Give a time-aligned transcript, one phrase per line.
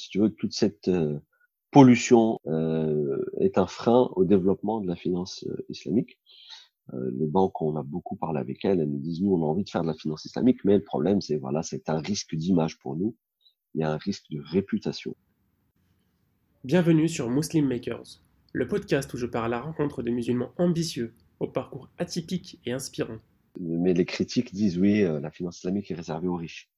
[0.00, 1.18] Si tu veux, toute cette euh,
[1.70, 6.18] pollution euh, est un frein au développement de la finance euh, islamique.
[7.12, 9.62] les banques, on a beaucoup parlé avec elles, elles nous disent, nous, on a envie
[9.62, 12.78] de faire de la finance islamique, mais le problème, c'est, voilà, c'est un risque d'image
[12.78, 13.14] pour nous.
[13.74, 15.14] Il y a un risque de réputation.
[16.64, 18.22] Bienvenue sur Muslim Makers,
[18.52, 22.72] le podcast où je pars à la rencontre de musulmans ambitieux, au parcours atypique et
[22.72, 23.18] inspirant.
[23.60, 26.70] Mais les critiques disent oui, la finance islamique est réservée aux riches.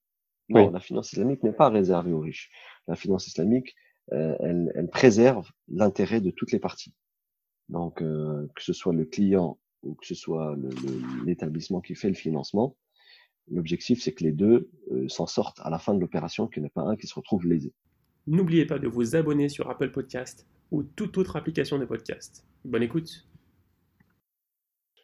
[0.49, 2.51] Non, la finance islamique n'est pas réservée aux riches.
[2.87, 3.75] La finance islamique,
[4.11, 6.93] euh, elle, elle, préserve l'intérêt de toutes les parties.
[7.69, 10.55] Donc, euh, que ce soit le client ou que ce soit
[11.25, 12.77] l'établissement qui fait le financement,
[13.49, 16.67] l'objectif c'est que les deux euh, s'en sortent à la fin de l'opération, qu'il n'y
[16.67, 17.73] en ait pas un qui se retrouve lésé.
[18.27, 22.45] N'oubliez pas de vous abonner sur Apple Podcast ou toute autre application de podcast.
[22.63, 23.27] Bonne écoute.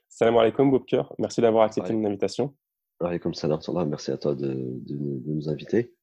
[0.08, 1.03] Salam alaikum, Boubker.
[1.20, 2.56] Merci d'avoir accepté mon invitation.
[3.02, 5.95] Alaikum salam, merci à toi de, de, de, nous inviter.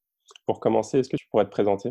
[0.47, 1.91] Pour commencer, est-ce que tu pourrais te présenter?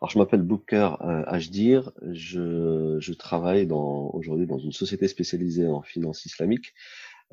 [0.00, 1.92] Alors, je m'appelle Booker euh, Hdir.
[2.12, 6.74] Je, je travaille aujourd'hui dans une société spécialisée en finance islamique.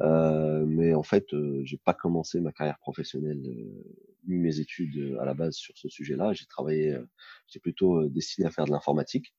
[0.01, 3.95] Euh, mais en fait, euh, j'ai pas commencé ma carrière professionnelle euh,
[4.27, 6.31] ni mes études à la base sur ce sujet-là.
[6.31, 6.97] J'ai travaillé,
[7.47, 9.35] j'ai plutôt destiné à faire de l'informatique.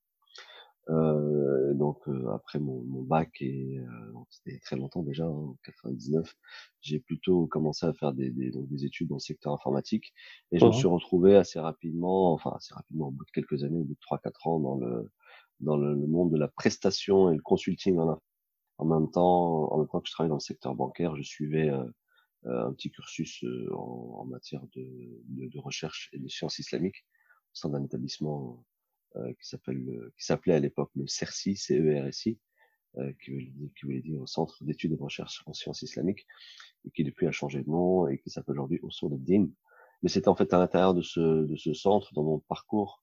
[0.90, 5.56] Euh, donc euh, après mon, mon, bac et euh, c'était très longtemps déjà, hein, en
[5.64, 6.36] 99,
[6.82, 10.12] j'ai plutôt commencé à faire des, des, donc des études dans le secteur informatique
[10.52, 13.78] et je me suis retrouvé assez rapidement, enfin assez rapidement au bout de quelques années,
[13.78, 15.10] au bout de 3-4 ans dans le
[15.60, 18.20] dans le, monde de la prestation et le consulting en,
[18.76, 21.70] en même temps, en même temps que je travaillais dans le secteur bancaire, je suivais
[22.44, 24.82] un petit cursus en, en matière de,
[25.28, 27.06] de, de, recherche et de sciences islamiques
[27.54, 28.73] au sein d'un établissement euh,
[29.14, 32.38] qui s'appelle qui s'appelait à l'époque le CERSI, C-E-R-S-I,
[32.98, 33.32] euh, qui,
[33.76, 36.26] qui, voulait dire Centre d'études et de recherche en sciences islamiques,
[36.84, 39.48] et qui depuis a changé de nom et qui s'appelle aujourd'hui Osur Din.
[40.02, 43.02] Mais c'était en fait à l'intérieur de ce, de ce centre, dans mon parcours,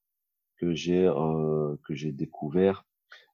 [0.56, 2.86] que j'ai euh, que j'ai découvert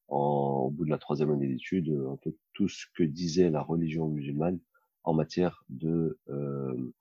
[0.09, 3.63] en, au bout de la troisième année d'études un peu tout ce que disait la
[3.63, 4.59] religion musulmane
[5.05, 6.93] en matière de euh,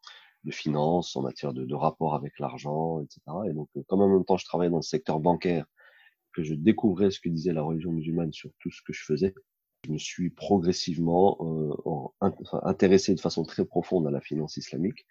[0.44, 3.22] de finances, en matière de, de rapport avec l'argent, etc.
[3.50, 5.66] Et donc, euh, comme en même temps je travaillais dans le secteur bancaire,
[6.38, 9.34] que je découvrais ce que disait la religion musulmane sur tout ce que je faisais,
[9.88, 12.30] je me suis progressivement euh,
[12.64, 15.08] intéressé de façon très profonde à la finance islamique.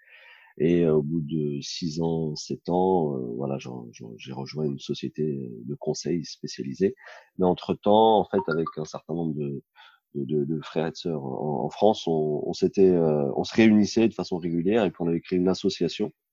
[0.59, 5.51] Et euh, au bout de six ans, sept ans, euh, voilà, j'ai rejoint une société
[5.65, 6.95] de conseil spécialisée.
[7.39, 11.69] Mais entre temps, en fait, avec un certain nombre de, frères et de sœurs en,
[11.71, 15.21] France, on, on s'était, euh, on se réunissait de façon régulière et puis on avait
[15.21, 16.26] créé une association euh,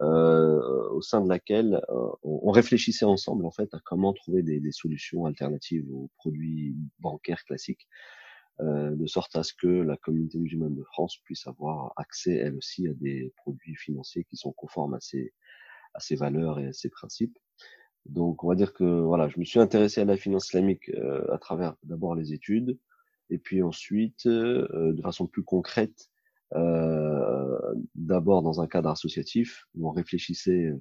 [0.00, 4.72] au sein de laquelle euh, on, réfléchissait ensemble en fait à comment trouver des, des
[4.72, 7.88] solutions alternatives aux produits bancaires classiques,
[8.60, 12.56] euh, de sorte à ce que la communauté musulmane de France puisse avoir accès elle
[12.56, 15.32] aussi à des produits financiers qui sont conformes à ses,
[15.94, 17.38] à ses valeurs et à ses principes.
[18.06, 21.32] Donc, on va dire que voilà, je me suis intéressé à la finance islamique euh,
[21.32, 22.78] à travers d'abord les études,
[23.30, 26.17] et puis ensuite, euh, de façon plus concrète, euh,
[26.52, 30.72] d'abord dans un cadre associatif où on réfléchissait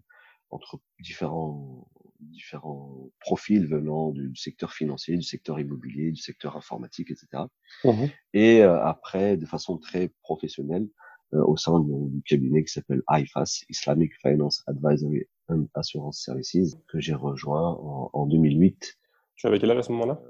[0.50, 1.88] entre différents
[2.20, 7.44] différents profils venant du secteur financier, du secteur immobilier, du secteur informatique, etc.
[7.84, 10.88] Mmh et euh, après, de façon très professionnelle,
[11.34, 17.00] euh, au sein du cabinet qui s'appelle IFAS, Islamic Finance Advisory and Assurance Services, que
[17.00, 18.98] j'ai rejoint en, en, 2008.
[19.36, 20.22] Tu avais quel âge à ce moment-là?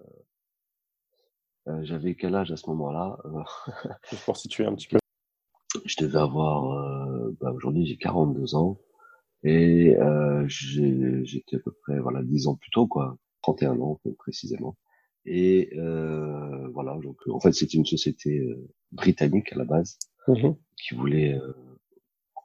[1.68, 3.18] Euh, J'avais quel âge à ce moment-là?
[4.10, 4.98] Juste pour situer un petit peu.
[5.86, 8.80] Je devais avoir, euh, bah aujourd'hui j'ai 42 ans
[9.44, 14.78] et euh, j'étais à peu près voilà 10 ans plus tôt quoi, 31 ans précisément.
[15.26, 20.52] Et euh, voilà donc en fait c'était une société euh, britannique à la base mmh
[20.78, 21.54] qui voulait euh,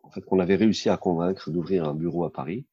[0.02, 2.66] en fait qu'on avait réussi à convaincre d'ouvrir un bureau à Paris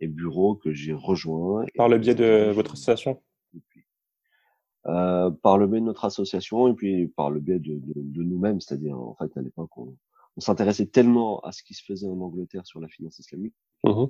[0.00, 1.64] et bureau que j'ai rejoint.
[1.76, 3.22] Par le biais de votre association?
[4.88, 8.22] Euh, par le biais de notre association et puis par le biais de, de, de
[8.22, 9.96] nous-mêmes, c'est-à-dire en fait à l'époque on,
[10.36, 13.54] on s'intéressait tellement à ce qui se faisait en Angleterre sur la finance islamique
[13.84, 14.06] mmh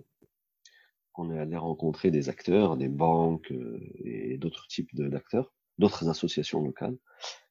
[1.13, 6.61] qu'on est allé rencontrer des acteurs, des banques euh, et d'autres types d'acteurs, d'autres associations
[6.63, 6.99] locales.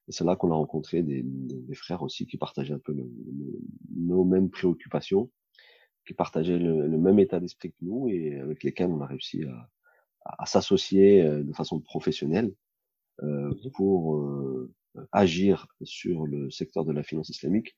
[0.08, 3.10] Et c'est là qu'on a rencontré des, des, frères aussi qui partageaient un peu le,
[3.96, 5.32] nos mêmes préoccupations,
[6.06, 9.44] qui partageaient le, le même état d'esprit que nous et avec lesquels on a réussi
[9.46, 9.68] à,
[10.26, 12.54] à s'associer euh, de façon professionnelle
[13.74, 14.74] pour euh,
[15.12, 17.76] agir sur le secteur de la finance islamique,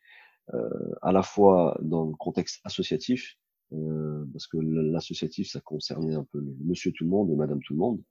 [0.54, 0.69] euh,
[1.01, 3.38] à la fois dans le contexte associatif,
[4.31, 7.80] parce que l'associatif, ça concernait un peu monsieur tout le monde et madame tout le
[7.80, 8.01] monde.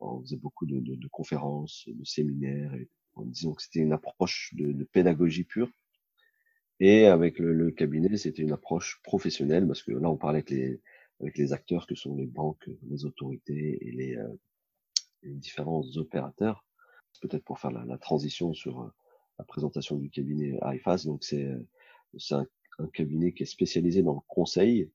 [0.00, 2.88] On faisait beaucoup de, de, de conférences, de séminaires, et
[3.26, 5.70] disons que c'était une approche de, de, pédagogie pure.
[6.80, 10.50] Et avec le, le cabinet, c'était une approche professionnelle, parce que là, on parlait avec
[10.50, 10.80] les,
[11.20, 14.47] avec les acteurs que sont les banques, les autorités et les, les
[15.22, 16.64] différents opérateurs.
[17.20, 18.92] Peut-être pour faire la, transition sur
[19.38, 21.04] la présentation du cabinet IFAS.
[21.04, 21.48] Donc c'est
[22.16, 22.46] c'est un,
[22.78, 24.90] un, cabinet qui est spécialisé dans le conseil,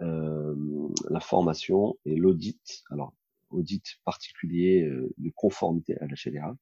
[0.00, 0.54] euh,
[1.10, 2.84] la formation et l'audit.
[2.90, 3.12] Alors
[3.50, 6.56] audit particulier euh, de conformité à la Sharia.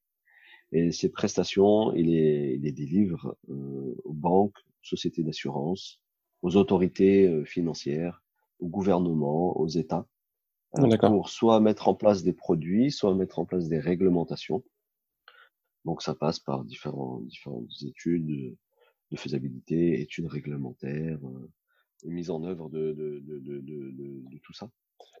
[0.71, 6.01] Et ces prestations, il les, les délivre euh, aux banques, sociétés d'assurance,
[6.41, 8.23] aux autorités euh, financières,
[8.59, 10.16] au gouvernement, aux États, euh,
[10.71, 14.63] pour soit mettre en place des produits, soit mettre en place des réglementations.
[15.85, 18.57] Donc ça passe par différents, différentes études
[19.11, 21.49] de faisabilité, études réglementaires, euh,
[22.05, 24.69] mise en œuvre de, de, de, de, tout ça.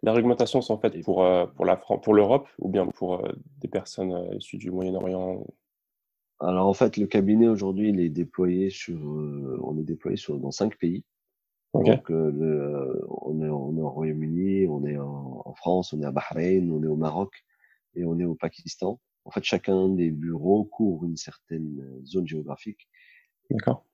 [0.03, 3.67] Les réglementations sont faites pour, euh, pour la pour l'Europe ou bien pour euh, des
[3.67, 5.45] personnes issues du Moyen-Orient
[6.39, 10.51] Alors en fait, le cabinet aujourd'hui, il est déployé sur, on est déployé sur dans
[10.51, 11.03] cinq pays.
[11.73, 16.05] Donc le, on est, on est au Royaume-Uni, on est en, en, France, on est
[16.05, 17.31] à Bahreïn, on est au Maroc
[17.93, 18.99] et on est au Pakistan.
[19.25, 22.87] En fait, chacun des bureaux couvre une certaine zone géographique
[23.49, 23.85] D'accord.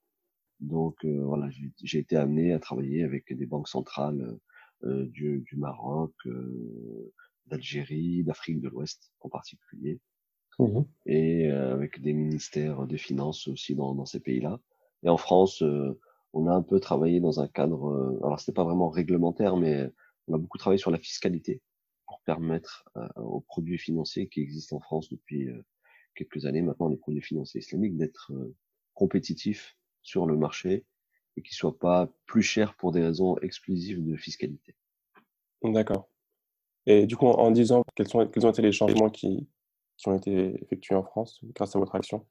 [0.59, 1.49] Donc euh, voilà,
[1.83, 4.37] j'ai été amené à travailler avec des banques centrales
[4.83, 7.11] euh, du, du, Maroc, euh,
[7.47, 9.99] d'Algérie, d'Afrique de l'Ouest en particulier,
[10.59, 14.59] mmh et avec des ministères des finances aussi dans, dans ces pays-là.
[15.03, 15.61] Et en France,
[16.33, 19.89] on a un peu travaillé dans un cadre, alors c'était pas vraiment réglementaire, mais
[20.27, 21.61] on a beaucoup travaillé sur la fiscalité
[22.07, 22.85] pour permettre
[23.15, 25.49] aux produits financiers qui existent en France depuis
[26.15, 28.31] quelques années maintenant, les produits financiers islamiques, d'être
[28.93, 30.85] compétitif sur le marché
[31.37, 34.75] et qui soit pas plus cher pour des raisons exclusives de fiscalité.
[35.63, 36.09] D'accord.
[36.85, 39.47] Et du coup, en disant quels, sont, quels ont été les changements qui,
[39.97, 42.25] qui ont été effectués en France grâce à votre action?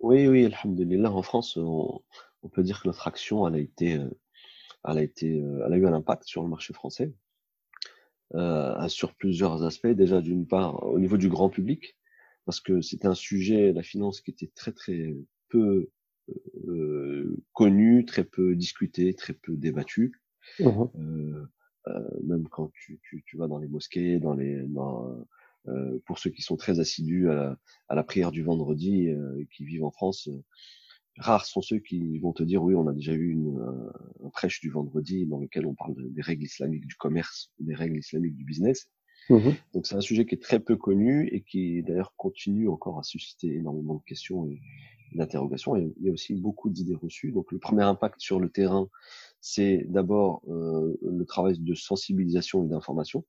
[0.00, 2.02] Oui, oui, alhamdulillah, en France, on,
[2.44, 4.08] on, peut dire que notre action, elle a été, euh,
[4.84, 7.12] elle a été, euh, elle a eu un impact sur le marché français,
[8.34, 9.88] euh, sur plusieurs aspects.
[9.88, 11.96] Déjà, d'une part, au niveau du grand public,
[12.44, 15.16] parce que c'était un sujet, la finance, qui était très, très
[15.48, 15.90] peu
[16.68, 20.20] euh, connu, très peu discuté, très peu débattu.
[20.60, 21.46] Mmh euh,
[21.86, 25.26] euh, même quand tu, tu, tu, vas dans les mosquées, dans les, dans,
[25.68, 27.58] euh, pour ceux qui sont très assidus à la,
[27.88, 30.28] à la prière du vendredi, euh, qui vivent en France,
[31.18, 33.60] rares sont ceux qui vont te dire oui, on a déjà eu une,
[34.24, 37.98] un, prêche du vendredi dans lequel on parle des règles islamiques du commerce, des règles
[37.98, 38.88] islamiques du business.
[39.30, 42.98] Mmh Donc c'est un sujet qui est très peu connu et qui d'ailleurs continue encore
[42.98, 44.60] à susciter énormément de questions et,
[45.14, 45.76] d'interrogation.
[45.76, 47.32] Il y a aussi beaucoup d'idées reçues.
[47.32, 48.88] Donc le premier impact sur le terrain,
[49.40, 53.24] c'est d'abord euh, le travail de sensibilisation et d'information.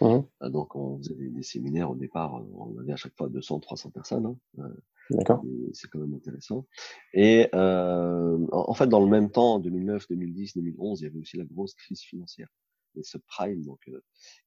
[0.00, 0.06] Mmh.
[0.42, 3.90] Euh, donc on faisait des, séminaires au départ, on avait à chaque fois 200, 300
[3.90, 4.36] personnes.
[4.58, 4.68] Hein.
[5.12, 5.70] Euh.
[5.72, 6.66] C'est quand même intéressant.
[7.12, 11.18] Et euh, en fait, dans le même temps, en 2009, 2010, 2011, il y avait
[11.18, 12.48] aussi la grosse crise financière,
[12.94, 13.62] les subprimes.
[13.64, 14.00] Donc, il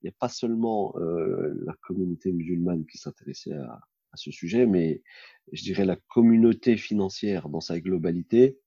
[0.04, 3.80] n'y a pas seulement la communauté musulmane qui s'intéressait à,
[4.12, 5.04] à ce sujet, mais
[5.52, 8.58] je dirais la communauté financière dans sa globalité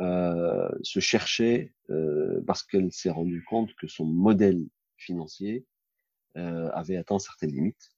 [0.00, 4.66] euh, se cherchait euh, parce qu'elle s'est rendue compte que son modèle
[4.96, 5.66] financier
[6.36, 7.93] euh, avait atteint certaines limites.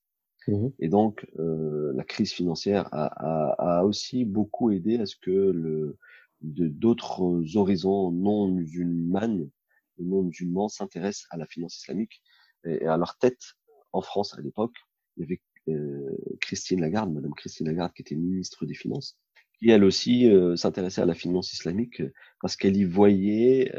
[0.49, 5.17] Mmh Et donc, euh, la crise financière a, a, a, aussi beaucoup aidé à ce
[5.17, 5.99] que le,
[6.41, 9.51] d'autres horizons non musulmanes,
[9.99, 12.23] non musulmans s'intéressent à la finance islamique.
[12.65, 13.55] Et, à leur tête,
[13.93, 14.77] en France à l'époque,
[15.17, 19.19] il y avait euh, Christine Lagarde, Madame Christine Lagarde, qui était ministre des Finances,
[19.59, 23.73] qui elle aussi euh, s'intéressait à la finance islamique euh, parce qu'elle y voyait,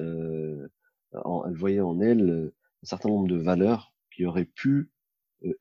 [1.14, 2.52] en, elle voyait en elle
[2.84, 4.90] un certain nombre de valeurs qui auraient pu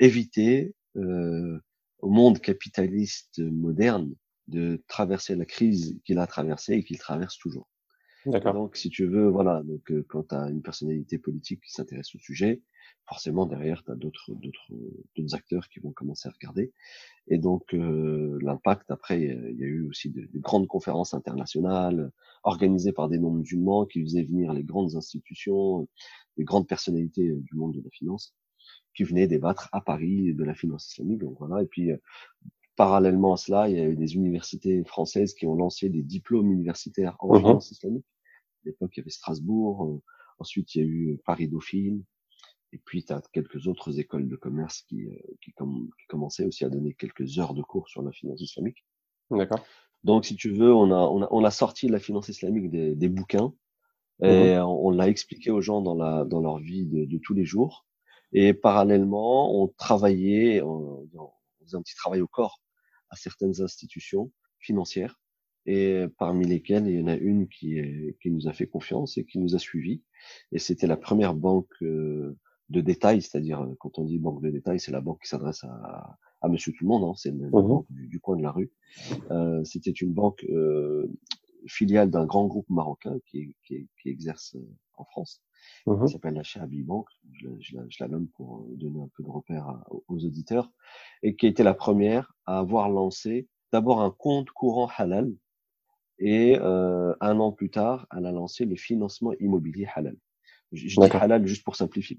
[0.01, 4.15] éviter au monde capitaliste moderne
[4.49, 7.69] de traverser la crise qu'il a traversée et qu'il traverse toujours.
[8.55, 12.19] Donc, si tu veux, voilà, donc quand tu as une personnalité politique qui s'intéresse au
[12.19, 12.63] sujet,
[13.09, 14.73] forcément derrière tu as d'autres d'autres
[15.15, 16.73] d'autres acteurs qui vont commencer à regarder.
[17.29, 22.11] Et donc euh, l'impact après il y a eu aussi de, grandes conférences internationales
[22.43, 25.89] organisées par des non-musulmans qui faisaient venir les grandes institutions
[26.37, 28.35] les grandes personnalités du monde de la finance
[28.97, 31.91] qui venaient débattre à Paris de la finance islamique donc voilà et puis
[32.77, 36.51] parallèlement à cela il y a eu des universités françaises qui ont lancé des diplômes
[36.51, 38.07] universitaires en mmh finance islamique
[38.65, 40.01] à l'époque il y avait Strasbourg
[40.39, 42.05] ensuite il y a eu Paris Dauphine
[42.73, 46.65] et puis, tu as quelques autres écoles de commerce qui, euh, qui, qui, commençaient aussi
[46.65, 48.85] à donner quelques heures de cours sur la finance islamique.
[49.31, 49.65] D'accord.
[50.05, 52.95] Donc, si tu veux, on a, on a, on a sorti la finance islamique des,
[52.95, 53.55] des bouquins
[54.23, 57.35] et mmh on, l'a expliqué aux gens dans, la, dans leur vie de, de, tous
[57.35, 57.87] les jours.
[58.33, 61.31] Et parallèlement, on travaillait, on, on
[61.65, 62.61] faisait un petit travail au corps
[63.11, 65.21] à certaines institutions financières
[65.67, 67.81] et parmi lesquelles il y en a une qui,
[68.23, 70.03] qui nous a fait confiance et qui nous a suivis.
[70.53, 74.51] Et c'était la première banque euh, de détail, c'est-à-dire euh, quand on dit banque de
[74.51, 77.49] détail, c'est la banque qui s'adresse à, à Monsieur Tout le Monde, hein, c'est la,
[77.49, 78.71] mmh banque du, coin de la rue.
[79.31, 81.07] Euh, c'était une banque euh,
[81.67, 85.43] filiale d'un grand groupe marocain qui, qui, qui exerce euh, en France,
[85.87, 87.07] mmh qui s'appelle la Chahabi Bank.
[87.33, 90.71] Je, je, je, la nomme pour donner un peu de repère aux auditeurs,
[91.23, 95.33] et qui a été la première à avoir lancé d'abord un compte courant halal,
[96.19, 100.17] et euh, un an plus tard, elle a lancé le financement immobilier halal.
[100.73, 102.17] Je, dis halal juste pour simplifier,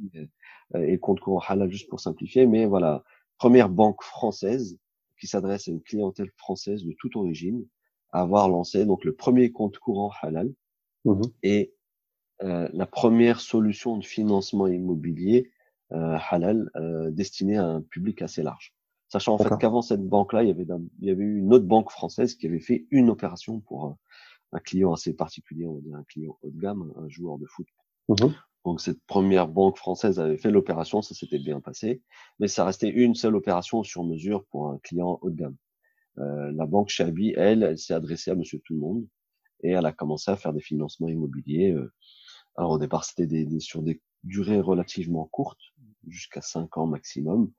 [0.75, 3.03] euh, et compte courant halal juste pour simplifier, mais voilà,
[3.37, 4.79] première banque française
[5.19, 7.65] qui s'adresse à une clientèle française de toute origine,
[8.11, 10.53] avoir lancé donc le premier compte courant halal
[11.05, 11.73] mmh et
[12.43, 15.51] euh, la première solution de financement immobilier
[15.91, 18.75] euh, halal euh, destinée à un public assez large.
[19.07, 20.67] Sachant en fait qu'avant cette banque-là, il y avait
[20.99, 24.59] il y avait eu une autre banque française qui avait fait une opération pour un,
[24.59, 27.67] client assez particulier, on va dire un client haut de gamme, un joueur de foot.
[28.09, 28.27] Mmh
[28.65, 32.01] donc cette première banque française avait fait l'opération, ça s'était bien passé,
[32.37, 35.55] mais ça restait une seule opération sur mesure pour un client haut de gamme.
[36.19, 39.07] Euh, la banque Chabi, elle, elle s'est adressée à Monsieur Tout le Monde
[39.61, 41.71] et elle a commencé à faire des financements immobiliers.
[41.71, 41.93] Euh.
[42.55, 45.61] alors au départ, c'était des, sur des durées relativement courtes,
[46.07, 47.51] jusqu'à 5 ans maximum,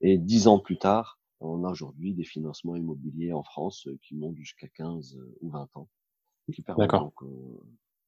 [0.00, 4.14] et 10 ans plus tard, on a aujourd'hui des financements immobiliers en France euh, qui
[4.14, 5.88] montent jusqu'à 15 ou 20 ans,
[6.52, 7.14] qui permettent donc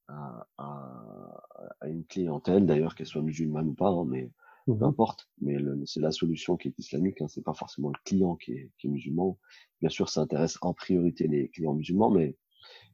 [0.07, 1.43] à, à,
[1.81, 4.31] à, une clientèle, d'ailleurs qu'elle soit musulmane ou pas, hein, mais
[4.75, 5.27] peu importe.
[5.41, 8.71] Mais c'est la solution qui est islamique, hein, c'est pas forcément le client qui est,
[8.77, 9.37] qui est musulman.
[9.81, 12.35] Bien sûr, ça intéresse en priorité les clients musulmans, mais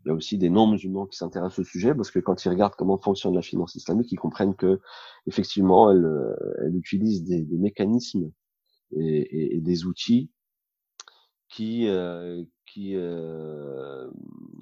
[0.05, 2.75] il y a aussi des non-musulmans qui s'intéressent au sujet parce que quand ils regardent
[2.75, 4.81] comment fonctionne la finance islamique, ils comprennent que
[5.27, 8.31] effectivement, elle, elle utilise des, des mécanismes
[8.95, 10.29] et, et, et, des outils
[11.49, 14.09] qui, euh, qui, euh,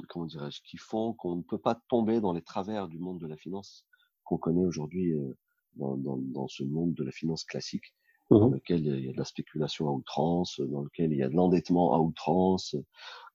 [0.09, 3.27] comment dirais-je, qui font qu'on ne peut pas tomber dans les travers du monde de
[3.27, 3.85] la finance
[4.23, 5.37] qu'on connaît aujourd'hui euh,
[5.75, 7.93] dans, dans, dans, ce monde de la finance classique,
[8.29, 11.23] dans mmh lequel il y a de la spéculation à outrance, dans lequel il y
[11.23, 12.75] a de l'endettement à outrance,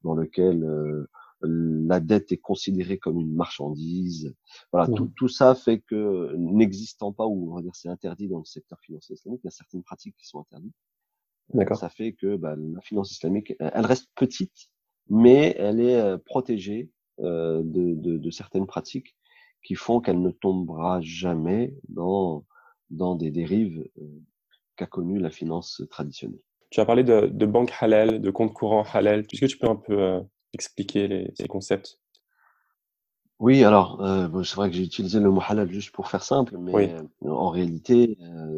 [0.02, 1.06] dans lequel euh,
[1.42, 4.34] la dette est considérée comme une marchandise.
[4.72, 8.28] Voilà, tout, mmh tout, ça fait que n'existant pas, ou on va dire c'est interdit
[8.28, 10.74] dans le secteur financier islamique, il y a certaines pratiques qui sont interdites.
[11.74, 14.70] Ça fait que bah, la finance islamique, elle reste petite,
[15.08, 16.90] mais elle est euh, protégée
[17.20, 19.16] euh, de, de, de, certaines pratiques
[19.66, 22.44] qui font qu'elle ne tombera jamais dans,
[22.90, 24.22] dans des dérives euh,
[24.76, 26.40] qu'a connues la finance traditionnelle.
[26.70, 29.26] Tu as parlé de, de banque halal, de compte courant halal.
[29.32, 30.20] Est-ce que tu peux un peu euh,
[30.52, 31.98] expliquer les, ces concepts?
[33.40, 36.22] Oui, alors euh, bon, c'est vrai que j'ai utilisé le mot halal juste pour faire
[36.22, 38.16] simple, mais en réalité,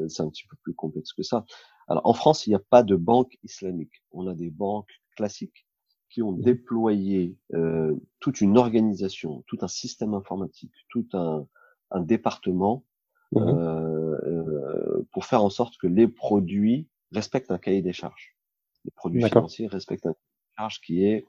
[0.08, 1.46] c'est un petit peu plus complexe que ça.
[1.88, 4.02] Alors, en France, il n'y a pas de banque islamique.
[4.12, 5.66] On a des banques classiques
[6.10, 11.46] qui ont déployé euh, toute une organisation, tout un système informatique, tout un,
[11.90, 12.84] un département
[13.32, 18.36] mmh euh, euh, pour faire en sorte que les produits respectent un cahier des charges.
[18.84, 21.26] Les produits financiers respectent un cahier des charges qui est,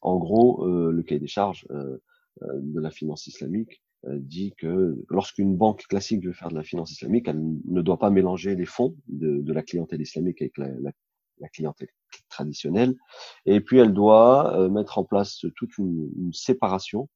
[0.00, 1.98] en gros, euh, le cahier des charges euh,
[2.40, 6.92] de la finance islamique euh, dit que lorsqu'une banque classique veut faire de la finance
[6.92, 10.68] islamique, elle ne doit pas mélanger les fonds de, de la clientèle islamique avec la,
[10.80, 10.92] la,
[11.38, 11.88] la, clientèle
[12.28, 12.94] traditionnelle.
[13.46, 17.08] Et puis elle doit euh, mettre en place toute une, une séparation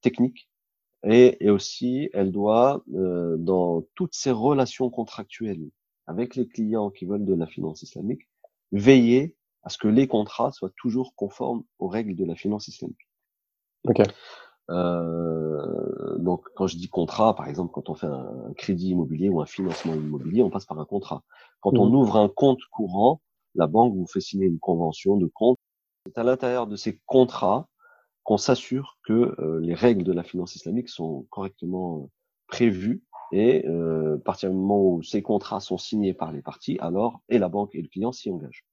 [0.00, 0.48] technique
[1.04, 5.70] et, et, aussi elle doit, euh, dans toutes ses relations contractuelles
[6.06, 8.28] avec les clients qui veulent de la finance islamique,
[8.72, 13.08] veiller à ce que les contrats soient toujours conformes aux règles de la finance islamique.
[13.86, 14.04] Okay.
[14.70, 19.40] Euh, donc, quand je dis contrat, par exemple, quand on fait un crédit immobilier ou
[19.40, 21.22] un financement immobilier, on passe par un contrat.
[21.60, 21.94] Quand on mmh.
[21.94, 23.20] ouvre un compte courant,
[23.54, 25.58] la banque vous fait signer une convention de compte.
[26.06, 27.68] C'est à l'intérieur de ces contrats
[28.22, 32.06] qu'on s'assure que euh, les règles de la finance islamique sont correctement euh,
[32.46, 33.02] prévues
[33.32, 37.20] et euh, à partir du moment où ces contrats sont signés par les parties, alors
[37.28, 38.64] et la banque et le client s'y engagent.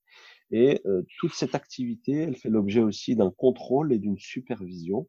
[0.50, 5.08] Et euh, toute cette activité, elle fait l'objet aussi d'un contrôle et d'une supervision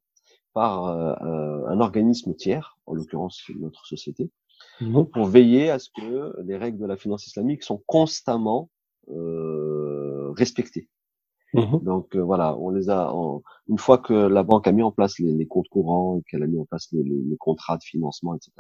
[0.55, 4.33] par un organisme tiers, en l'occurrence notre société,
[4.81, 8.69] mmh pour veiller à ce que les règles de la finance islamique sont constamment
[9.11, 10.89] euh, respectées.
[11.55, 13.13] Mmh Donc euh, voilà, on les a.
[13.69, 16.47] Une fois que la banque a mis en place les, les comptes courants, qu'elle a
[16.47, 18.53] mis en place les, les, les, contrats de financement, etc.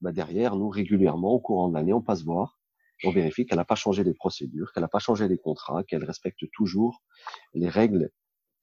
[0.00, 2.58] Bah derrière, nous régulièrement, au courant de l'année, on passe voir,
[3.04, 6.04] on vérifie qu'elle n'a pas changé les procédures, qu'elle n'a pas changé les contrats, qu'elle
[6.04, 7.02] respecte toujours
[7.52, 8.10] les règles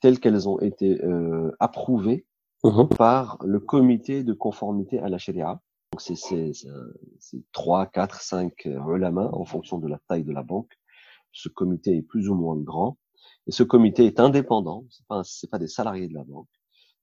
[0.02, 2.26] telles qu'elles ont été euh, approuvées
[2.64, 5.60] Mmh par le comité de conformité à la Sharia.
[5.92, 10.72] Donc c'est c'est 3, 4, 5 main en fonction de la taille de la banque.
[11.34, 12.98] Ce comité est plus ou moins grand
[13.48, 16.50] Et ce comité est indépendant, c'est pas c'est pas des salariés de la banque,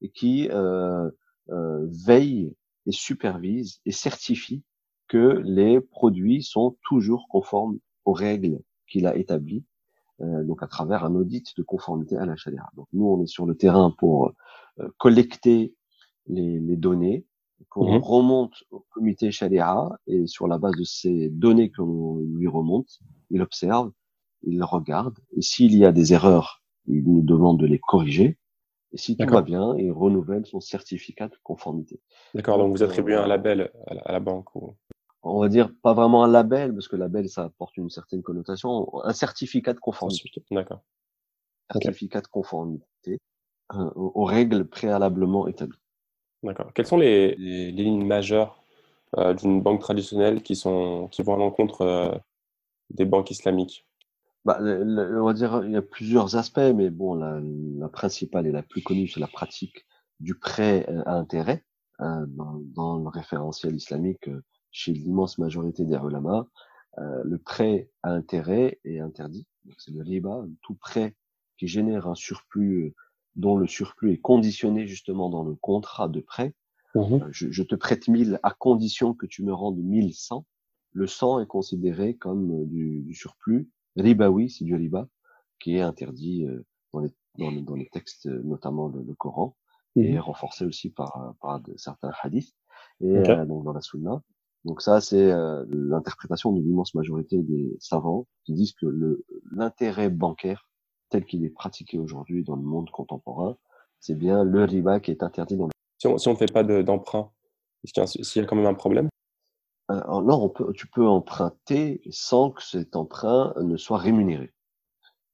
[0.03, 1.11] et qui euh,
[1.51, 2.55] euh, veille
[2.87, 4.63] et supervise et certifie
[5.09, 9.65] que les produits sont toujours conformes aux règles qu'il a établies,
[10.23, 12.67] euh, donc à travers un audit de conformité à la charia.
[12.77, 14.33] Donc nous, on est sur le terrain pour
[14.81, 15.75] euh, collecter
[16.27, 17.27] les, les données,
[17.69, 18.03] qu'on Mhm.
[18.03, 23.43] remonte au comité charia, et sur la base de ces données qu'on lui remonte, il
[23.43, 23.93] observe,
[24.43, 28.39] il regarde, et s'il y a des erreurs, il nous demande de les corriger,
[28.93, 32.01] et si tout va bien, il renouvelle son certificat de conformité.
[32.35, 34.77] D'accord, donc vous attribuez un euh, label à la, à la banque ou...
[35.23, 38.89] on va dire pas vraiment un label, parce que label, ça apporte une certaine connotation,
[39.05, 40.31] un certificat de conformité.
[40.51, 40.81] D'accord.
[41.73, 43.19] Certificat de conformité
[43.75, 45.79] euh, aux aux règles préalablement établies.
[46.43, 46.73] D'accord.
[46.75, 48.65] Quelles sont les, les- les lignes majeures
[49.19, 52.11] euh, d'une banque traditionnelle qui sont qui vont à l'encontre euh,
[52.89, 53.87] des banques islamiques?
[54.45, 57.89] Bah, le- le- on va dire, il y a plusieurs aspects, mais bon, la, la
[57.89, 59.87] principale et la plus connue, c'est la pratique
[60.19, 61.65] du prêt euh, à intérêt
[62.01, 66.47] euh, dans, dans le référentiel islamique euh, chez l'immense majorité des ulama.
[66.99, 69.47] Euh, le prêt à intérêt est interdit.
[69.79, 71.17] C'est le riba, tout prêt
[71.59, 72.95] qui génère un surplus euh,
[73.37, 76.55] dont le surplus est conditionné justement dans le contrat de prêt.
[77.23, 80.47] Euh, Je, je te prête 1000 à condition que tu me rendes 1100.
[80.93, 83.69] Le 100 est considéré comme du, du surplus.
[83.97, 85.09] Ribawi, c'est du riba,
[85.59, 89.15] qui est interdit euh, dans les, dans les, dans les textes, euh, notamment le, le
[89.15, 89.57] Coran,
[89.97, 90.21] et Mhm.
[90.21, 92.55] renforcé aussi par, par de- certains hadiths,
[93.01, 94.23] et euh, donc dans la sunna.
[94.65, 98.87] Donc ça, c'est euh, l'interprétation de l'immense majorité des savants qui disent que
[99.51, 100.69] l'intérêt bancaire
[101.09, 103.57] tel qu'il est pratiqué aujourd'hui dans le monde contemporain,
[104.01, 106.53] c'est bien le riba qui est interdit dans le Si on si on ne fait
[106.53, 107.31] pas de- d'emprunt,
[107.85, 107.93] est-ce
[108.33, 109.10] qu'il y a quand même un problème?
[109.91, 114.53] Euh, on peut, tu peux emprunter sans que cet emprunt ne soit rémunéré.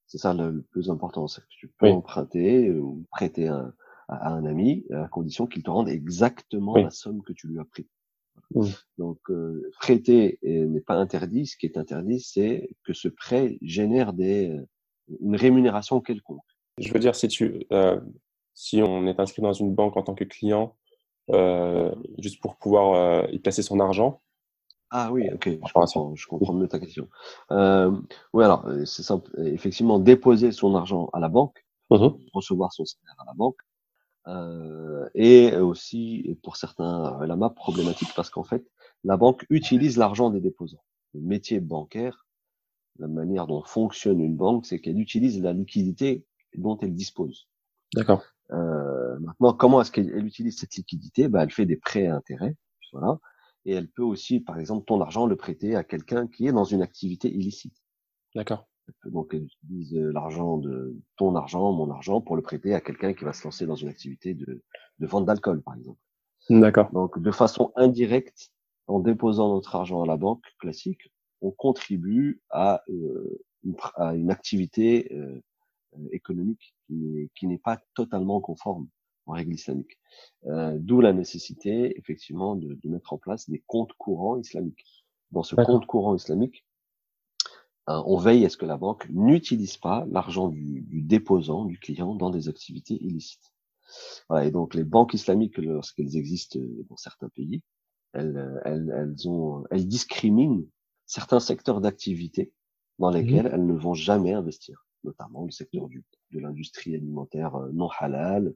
[0.06, 1.92] C'est ça le, le plus important, c'est que tu peux Oui.
[1.92, 3.74] emprunter ou prêter un-
[4.08, 6.84] à, à un ami à condition qu'il te rende exactement Oui.
[6.84, 7.86] la somme que tu lui as pris.
[8.54, 8.70] Mhm.
[8.98, 11.46] Donc, euh, prêter n'est pas interdit.
[11.46, 14.66] Ce qui est interdit, c'est que ce prêt génère des, euh,
[15.20, 16.44] une rémunération quelconque.
[16.78, 18.00] Je veux dire, si tu, euh,
[18.54, 20.76] si on est inscrit dans une banque en tant que client,
[21.30, 24.22] euh, juste pour pouvoir y placer son argent,
[24.90, 27.08] Ah oui, ok, je comprends, je comprends mieux ta question.
[27.50, 27.90] Euh,
[28.32, 29.30] oui, alors, euh, c'est simple.
[29.38, 32.16] Effectivement, déposer son argent à la banque, Mhm.
[32.32, 33.58] recevoir son salaire à la banque,
[34.28, 38.64] euh, et aussi, pour certains ulama, problématique parce qu'en fait,
[39.04, 40.82] la banque utilise l'argent des déposants.
[41.14, 42.26] Le métier bancaire,
[42.98, 46.24] la manière dont fonctionne une banque, c'est qu'elle utilise la liquidité
[46.56, 47.48] dont elle dispose.
[47.94, 48.22] D'accord.
[48.52, 51.28] Euh, maintenant, comment est-ce qu'elle elle utilise cette liquidité?
[51.28, 52.56] Bah, Elle fait des prêts à intérêt,
[52.92, 53.18] voilà,
[53.66, 56.64] et elle peut aussi, par exemple, ton argent le prêter à quelqu'un qui est dans
[56.64, 57.76] une activité illicite.
[58.34, 58.66] D'accord.
[59.04, 63.24] Donc, elle utilise l'argent de ton argent, mon argent, pour le prêter à quelqu'un qui
[63.24, 64.62] va se lancer dans une activité de,
[65.00, 65.98] de vente d'alcool, par exemple.
[66.48, 66.92] D'accord.
[66.92, 68.52] Donc, de façon indirecte,
[68.86, 74.14] en déposant notre argent à la banque classique, on contribue à, euh, une, pr- à
[74.14, 75.42] une activité euh,
[75.98, 76.76] euh, économique
[77.34, 78.86] qui n'est pas totalement conforme
[79.26, 79.98] aux règles islamiques.
[80.46, 84.84] Euh, D'où la nécessité, effectivement, de, de mettre en place des comptes courants islamiques.
[85.32, 86.64] Dans ce compte courant islamique,
[87.88, 91.78] euh, on veille à ce que la banque n'utilise pas l'argent du, du déposant, du
[91.78, 93.52] client, dans des activités illicites.
[94.28, 97.62] Voilà, et donc les banques islamiques, lorsqu'elles existent euh, dans certains pays,
[98.12, 100.64] elles, elles, elles, ont, elles discriminent
[101.04, 102.52] certains secteurs d'activité
[102.98, 103.16] dans Mhm.
[103.16, 108.54] lesquels elles ne vont jamais investir, notamment le secteur du, de l'industrie alimentaire non halal,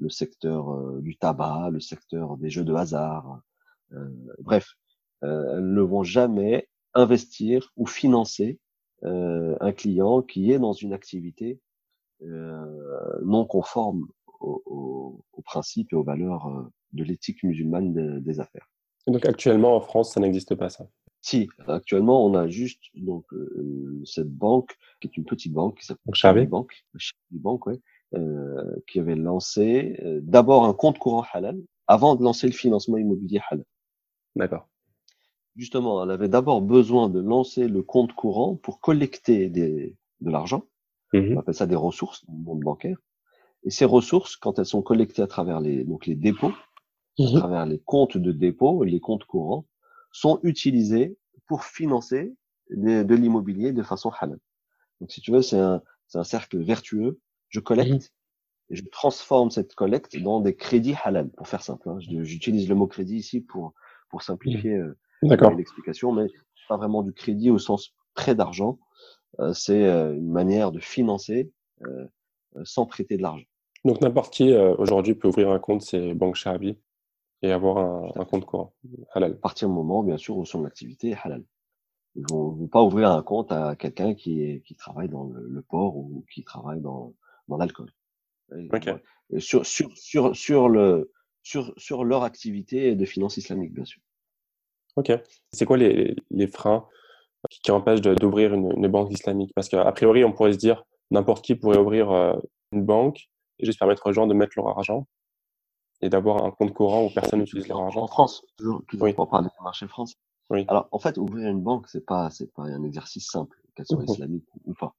[0.00, 3.40] le secteur euh, du tabac, le secteur des jeux de hasard.
[3.92, 4.08] euh,
[4.40, 4.74] bref,
[5.24, 8.58] euh, elles ne vont jamais investir ou financer
[9.04, 11.60] euh, un client qui est dans une activité
[12.22, 14.06] euh, non conforme
[14.40, 18.68] aux, aux, aux principes et aux valeurs de l'éthique musulmane de- des affaires.
[19.06, 20.86] Et donc actuellement en France, ça n'existe pas ça?
[21.22, 25.86] Si, actuellement, on a juste donc euh, cette banque qui est une petite banque qui
[25.86, 26.46] s'appelle Donc Charvet.
[26.46, 26.72] Bank,
[27.30, 27.80] Bank, ouais,
[28.14, 32.96] euh, qui avait lancé euh, d'abord un compte courant halal avant de lancer le financement
[32.98, 33.64] immobilier halal.
[34.36, 34.68] D'accord.
[35.56, 40.64] Justement, elle avait d'abord besoin de lancer le compte courant pour collecter des, de l'argent.
[41.12, 41.38] On Mhm.
[41.38, 42.98] appelle ça des ressources dans le monde bancaire.
[43.64, 46.52] Et ces ressources, quand elles sont collectées à travers les, donc les dépôts,
[47.18, 47.38] à Mhm.
[47.38, 49.66] travers les comptes de dépôt, les comptes courants,
[50.12, 52.34] sont utilisés pour financer
[52.70, 54.38] de, de l'immobilier de façon halal.
[55.00, 57.20] Donc, si tu veux, c'est un, c'est un cercle vertueux.
[57.50, 58.12] Je collecte
[58.70, 61.88] et je transforme cette collecte dans des crédits halal, pour faire simple.
[61.88, 61.98] hein.
[62.00, 63.74] J'utilise le mot crédit ici pour,
[64.08, 64.96] pour simplifier euh,
[65.56, 66.26] l'explication, mais
[66.68, 68.78] pas vraiment du crédit au sens prêt d'argent.
[69.40, 71.50] Euh, c'est euh, une manière de financer
[72.64, 73.46] sans prêter de l'argent.
[73.86, 76.76] Donc n'importe qui aujourd'hui peut ouvrir un compte, c'est Banque Sharabi,
[77.40, 77.78] et avoir
[78.18, 78.74] un, compte courant
[79.14, 79.32] halal.
[79.32, 81.42] À partir du moment, bien sûr, où son activité est halal.
[82.16, 85.96] Ils vont, vont pas ouvrir un compte à quelqu'un qui, qui travaille dans le, port
[85.96, 87.14] ou qui travaille dans,
[87.50, 87.92] dans l'alcool.
[89.38, 94.00] Sur, sur, sur, sur, le, sur, sur leur activité de finance islamique, bien sûr.
[94.96, 95.12] Ok.
[95.52, 96.86] C'est quoi les, les freins
[97.48, 99.52] qui, empêchent d'ouvrir une, une, banque islamique?
[99.54, 102.34] Parce qu'a priori, on pourrait se dire n'importe qui pourrait ouvrir euh,
[102.72, 105.06] une banque et juste permettre aux gens de mettre leur argent
[106.02, 108.02] et d'avoir un compte courant où personne n'utilise leur argent.
[108.02, 109.12] En France, toujours, toujours oui.
[109.12, 110.16] pour parler du marché français.
[110.48, 110.64] Oui.
[110.68, 114.02] Alors, en fait, ouvrir une banque, c'est pas, c'est pas un exercice simple, qu'elle soit
[114.02, 114.94] mmh islamique ou pas.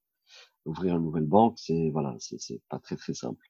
[0.64, 3.44] Ouvrir une nouvelle banque, c'est voilà, c'est pas très très simple.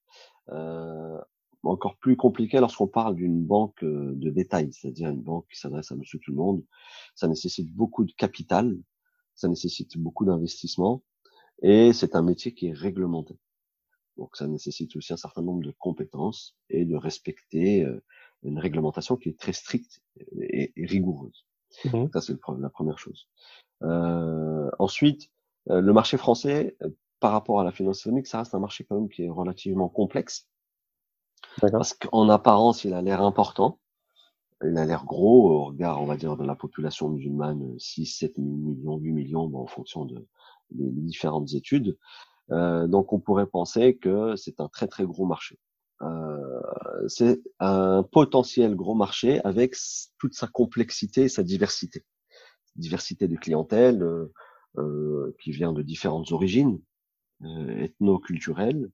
[0.49, 1.19] Euh,
[1.65, 5.93] encore plus compliqué lorsqu'on parle d'une banque euh, de détail, c'est-à-dire une banque qui s'adresse
[5.93, 6.65] à Monsieur tout le monde.
[7.15, 8.77] Ça nécessite beaucoup de capital,
[9.35, 11.03] ça nécessite beaucoup d'investissement,
[11.63, 13.39] et c'est un métier qui est réglementé.
[14.17, 18.03] Donc ça nécessite aussi un certain nombre de compétences et de respecter euh,
[18.43, 20.03] une réglementation qui est très stricte
[20.41, 21.47] et, rigoureuse.
[21.87, 23.29] Mmh ça c'est la première chose.
[23.83, 25.31] Euh, ensuite,
[25.71, 26.77] euh, le marché français,
[27.23, 29.89] par rapport à la finance islamique, ça reste un marché quand même qui est relativement
[29.89, 30.49] complexe.
[31.61, 33.79] Parce qu'en apparence, il a l'air important.
[34.65, 38.39] Il a l'air gros au regard, on va dire, de la population musulmane, 6, 7
[38.39, 40.27] millions, 8 millions, en fonction de,
[40.73, 41.97] des différentes études.
[42.51, 45.61] Euh, donc on pourrait penser que c'est un très très gros marché.
[46.03, 46.61] Euh,
[47.07, 49.77] c'est un potentiel gros marché avec
[50.19, 52.05] toute sa complexité et sa diversité.
[52.75, 54.33] Diversité de clientèle euh,
[54.79, 56.81] euh qui vient de différentes origines
[57.45, 58.91] euh, ethno-culturelles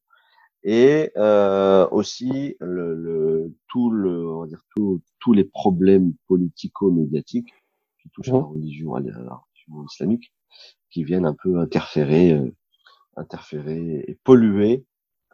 [0.65, 7.53] et euh, aussi le, le, tout le on va dire tout, tous les problèmes politico-médiatiques
[8.03, 8.53] qui touchent à la mmh.
[8.53, 10.33] religion, à la religion islamique
[10.91, 12.41] qui viennent un peu interférer
[13.19, 14.87] interférer et polluer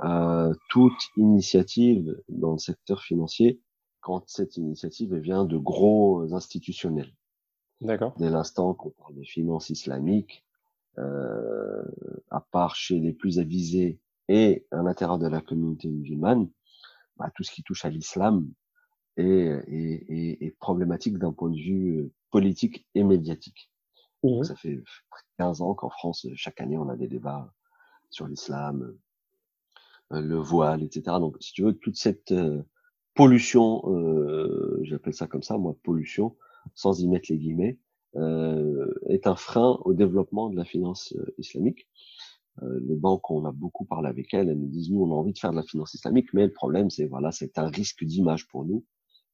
[0.02, 3.60] euh, toute initiative dans le secteur financier
[4.00, 7.14] quand cette initiative vient de gros institutionnels.
[7.80, 8.14] D'accord.
[8.18, 10.44] Dès l'instant qu'on parle de finances islamiques,
[10.98, 11.82] euh,
[12.30, 16.48] à part chez les plus avisés et à l'intérieur de la communauté musulmane,
[17.16, 18.48] bah, tout ce qui touche à l'islam
[19.16, 23.70] est, est, est, est, problématique d'un point de vue euh, politique et médiatique.
[24.22, 24.42] Mmh.
[24.42, 24.82] ça fait
[25.38, 27.52] 15 ans qu'en France, chaque année, on a des débats
[28.08, 28.96] sur l'islam,
[30.12, 31.02] euh, le voile, etc.
[31.20, 32.62] Donc, si tu veux, toute cette euh,
[33.14, 36.36] pollution, euh, j'appelle ça comme ça, moi, pollution,
[36.74, 37.78] sans y mettre les guillemets,
[38.16, 41.88] est un frein au développement de la finance islamique.
[42.62, 45.32] les banques, on a beaucoup parlé avec elles, elles nous disent, nous, on a envie
[45.32, 48.46] de faire de la finance islamique, mais le problème, c'est, voilà, c'est un risque d'image
[48.48, 48.84] pour nous.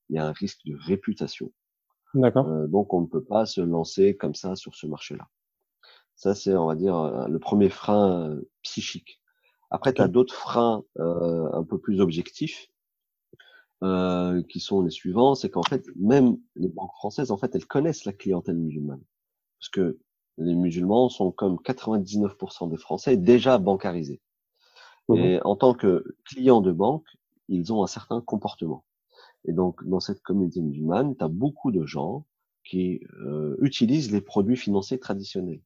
[0.08, 1.52] Il y a un risque de réputation.
[2.14, 2.66] D'accord.
[2.68, 5.28] donc, on ne peut pas se lancer comme ça sur ce marché-là.
[6.20, 9.22] Ça, c'est, on va dire, euh, le premier frein euh, psychique.
[9.70, 12.69] Après, tu as d'autres freins euh, un peu plus objectifs,
[13.82, 15.34] euh, qui sont les suivants.
[15.34, 19.02] C'est qu'en fait, même les banques françaises, en fait, elles connaissent la clientèle musulmane.
[19.58, 19.98] Parce que
[20.38, 24.20] les musulmans sont comme 99% des Français déjà bancarisés.
[25.08, 27.06] Mmh Et en tant que clients de banque,
[27.48, 28.84] ils ont un certain comportement.
[29.44, 32.26] Et donc, dans cette communauté musulmane, tu as beaucoup de gens
[32.64, 35.62] qui euh, utilisent les produits financiers traditionnels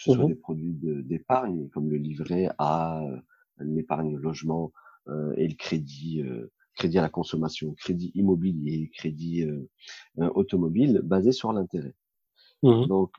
[0.00, 0.72] que ce soit mmh des produits
[1.04, 3.20] d'épargne comme le livret A, euh,
[3.60, 4.72] l'épargne logement
[5.08, 9.46] euh, et le crédit, euh, crédit à la consommation, crédit immobilier, crédit
[10.16, 11.94] automobile, basé sur l'intérêt.
[12.62, 13.12] Mmh Donc,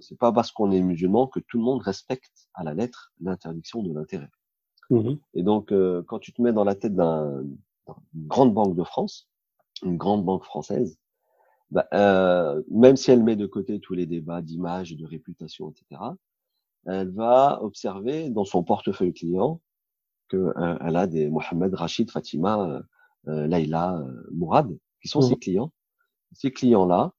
[0.00, 3.82] c'est pas parce qu'on est musulman que tout le monde respecte à la lettre l'interdiction
[3.82, 4.30] de l'intérêt.
[4.88, 5.74] Mmh et donc,
[6.06, 7.58] quand tu te mets dans la tête d'une
[8.14, 9.28] grande banque de France,
[9.82, 10.98] une grande banque française,
[11.72, 16.02] bah, euh, même si elle met de côté tous les débats d'image, de réputation, etc.,
[16.84, 19.60] elle va observer dans son portefeuille client
[20.28, 22.82] qu'elle euh, elle a des Mohamed, Rachid, Fatima,
[23.28, 25.38] euh, Laïla, euh, Mourad, qui sont ses mmh.
[25.38, 25.72] clients.
[26.32, 27.14] Ces clients-là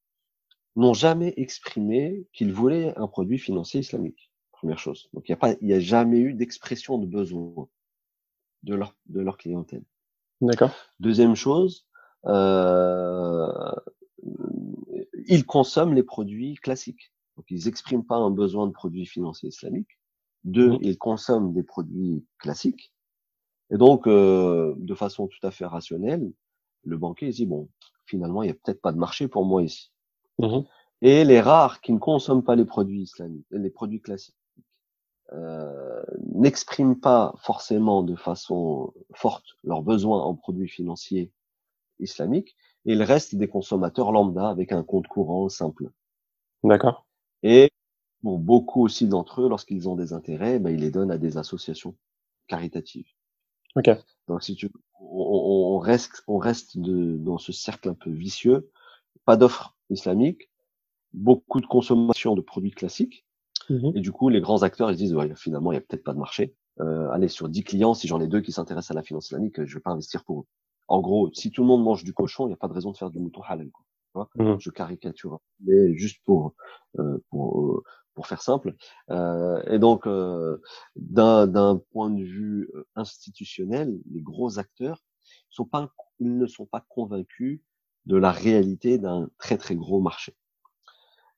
[0.75, 4.31] n'ont jamais exprimé qu'ils voulaient un produit financier islamique.
[4.51, 5.09] Première chose.
[5.13, 7.67] Donc il n'y a jamais eu d'expression de besoin
[8.63, 9.83] de leur de leur clientèle.
[10.41, 10.71] D'accord.
[10.99, 11.85] Deuxième chose,
[12.25, 13.71] euh,
[15.27, 17.13] ils consomment les produits classiques.
[17.37, 19.99] Donc, ils n'expriment pas un besoin de produits financiers islamiques.
[20.43, 20.79] Deux, mmh.
[20.81, 22.92] ils consomment des produits classiques.
[23.71, 26.31] Et donc, euh, de façon tout à fait rationnelle,
[26.83, 27.69] le banquier dit, bon,
[28.05, 29.91] finalement, il n'y a peut-être pas de marché pour moi ici.
[30.39, 30.59] Mmh.
[31.01, 34.35] Et les rares qui ne consomment pas les produits islamiques, les produits classiques,
[35.31, 41.31] euh, n'expriment pas forcément de façon forte leurs besoins en produits financiers
[41.99, 45.89] islamiques, et il reste des consommateurs lambda avec un compte courant simple.
[46.63, 47.05] D'accord.
[47.41, 47.71] Et
[48.21, 51.37] bon, beaucoup aussi d'entre eux, lorsqu'ils ont des intérêts, ben, ils les donnent à des
[51.37, 51.95] associations
[52.47, 53.07] caritative.
[53.75, 53.89] Ok.
[54.27, 58.69] Donc, si tu, on, on reste, on reste de, dans ce cercle un peu vicieux.
[59.25, 60.49] Pas d'offres islamiques,
[61.13, 63.25] beaucoup de consommation de produits classiques.
[63.69, 66.03] Mmh Et du coup, les grands acteurs, ils disent, ouais, finalement, il y a peut-être
[66.03, 66.55] pas de marché.
[66.81, 69.63] Euh, allez, sur 10 clients, si j'en ai deux qui s'intéressent à la finance islamique,
[69.63, 70.45] je vais pas investir pour eux.
[70.87, 72.91] En gros, si tout le monde mange du cochon, il n'y a pas de raison
[72.91, 73.69] de faire du mouton halal.
[73.71, 73.85] Quoi.
[74.07, 74.29] Tu vois?
[74.35, 76.53] Mmh Je caricature, mais juste pour
[76.99, 78.75] euh, pour euh, pour faire simple.
[79.09, 80.61] Euh, et donc, euh,
[80.95, 85.01] d'un d'un point de vue euh, institutionnel, les gros acteurs
[85.49, 87.61] sont pas ils ne sont pas convaincus
[88.05, 90.35] de la réalité d'un très très gros marché.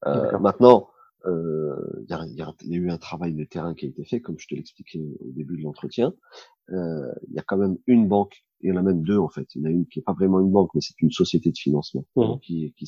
[0.06, 0.90] Euh, maintenant,
[1.26, 4.48] il y, a, y, eu un travail de terrain qui a été fait, comme je
[4.48, 6.14] te l'expliquais au début de l'entretien.
[6.72, 9.30] Euh, il y a quand même une banque, il y en a même deux en
[9.30, 9.48] fait.
[9.56, 11.52] Il y en a une qui est pas vraiment une banque, mais c'est une société
[11.52, 12.86] de financement Mmh qui, qui,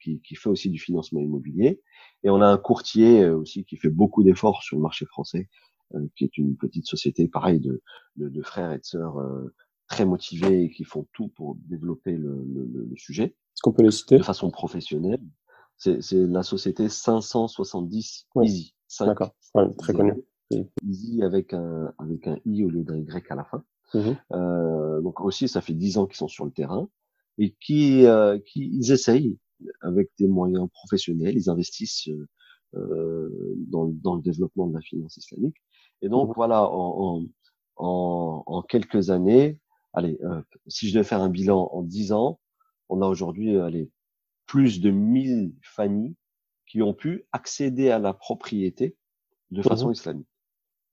[0.00, 1.80] qui, qui fait aussi du financement immobilier.
[2.24, 5.48] Et on a un courtier euh, aussi qui fait beaucoup d'efforts sur le marché français,
[5.94, 7.82] euh, qui est une petite société, pareil, de,
[8.16, 9.54] de, de frères et de sœurs euh,
[9.88, 13.24] très motivés et qui font tout pour développer le, le, le sujet.
[13.24, 14.18] Est-ce qu'on peut les citer?
[14.18, 15.22] De façon professionnelle.
[15.78, 18.46] C'est la société 570 oui.
[18.46, 18.74] Easy.
[19.00, 20.14] D'accord, ouais, très connu.
[20.82, 23.64] Easy avec un, avec un I au lieu d'un Y à la fin.
[23.94, 26.88] Mmh euh, donc aussi, ça fait 10 ans qu'ils sont sur le terrain
[27.38, 29.38] et qui, euh, qui ils essayent
[29.80, 32.08] avec des moyens professionnels, ils investissent
[32.74, 35.56] euh, dans, dans le développement de la finance islamique.
[36.02, 37.24] Et donc mmh voilà, en,
[37.76, 39.58] en, en, quelques années,
[39.92, 42.40] allez, euh, si je devais faire un bilan en 10 ans,
[42.88, 43.90] on a aujourd'hui, allez,
[44.46, 46.16] plus de 1000 familles
[46.66, 48.96] qui ont pu accéder à la propriété
[49.50, 50.28] de façon mmh islamique.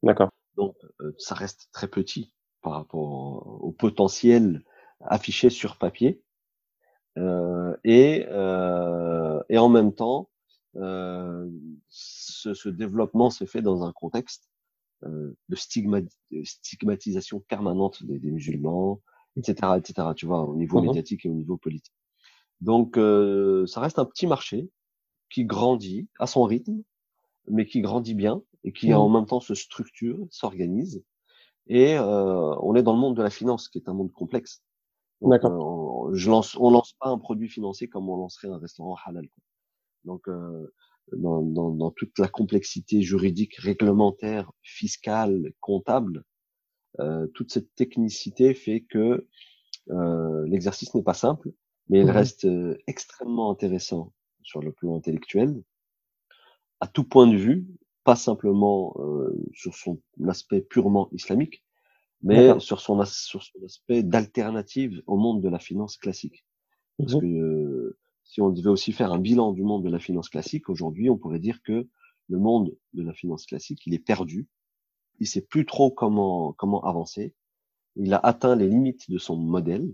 [0.04, 0.30] D'accord.
[0.56, 4.64] Donc, euh, ça reste très petit par rapport au potentiel
[5.02, 6.22] affiché sur papier.
[7.18, 10.30] Euh, et, euh, et en même temps,
[10.76, 11.48] euh,
[11.90, 14.50] ce, ce, développement se fait dans un contexte
[15.04, 19.02] euh, de, stigma, de, stigmatisation permanente des, des, musulmans,
[19.36, 20.08] etc., etc.
[20.16, 21.94] Tu vois, au niveau mmh médiatique et au niveau politique.
[22.64, 24.70] Donc, euh, ça reste un petit marché
[25.30, 26.82] qui grandit à son rythme,
[27.50, 31.04] mais qui grandit bien et qui mmh en même temps se structure, s'organise.
[31.68, 34.64] Et euh, on est dans le monde de la finance, qui est un monde complexe.
[35.20, 36.08] D'accord.
[36.08, 39.28] Euh, je lance, on lance pas un produit financier comme on lancerait un restaurant halal.
[40.06, 40.74] Donc, euh,
[41.12, 46.24] dans, dans, dans, toute la complexité juridique, réglementaire, fiscale, comptable,
[47.02, 49.28] euh, toute cette technicité fait que
[49.90, 51.52] euh, l'exercice n'est pas simple,
[51.90, 55.64] mais il mmh reste euh, extrêmement intéressant sur le plan intellectuel,
[56.80, 57.66] à tout point de vue,
[58.04, 61.64] pas simplement euh, sur son aspect purement islamique,
[62.22, 66.46] mais sur son, sur son aspect d'alternative au monde de la finance classique.
[66.98, 70.00] Parce mmh que euh, si on devait aussi faire un bilan du monde de la
[70.00, 71.88] finance classique, aujourd'hui, on pourrait dire que
[72.30, 74.48] le monde de la finance classique, il est perdu.
[75.20, 77.34] Il sait plus trop comment, comment avancer.
[77.96, 79.94] Il a atteint les limites de son modèle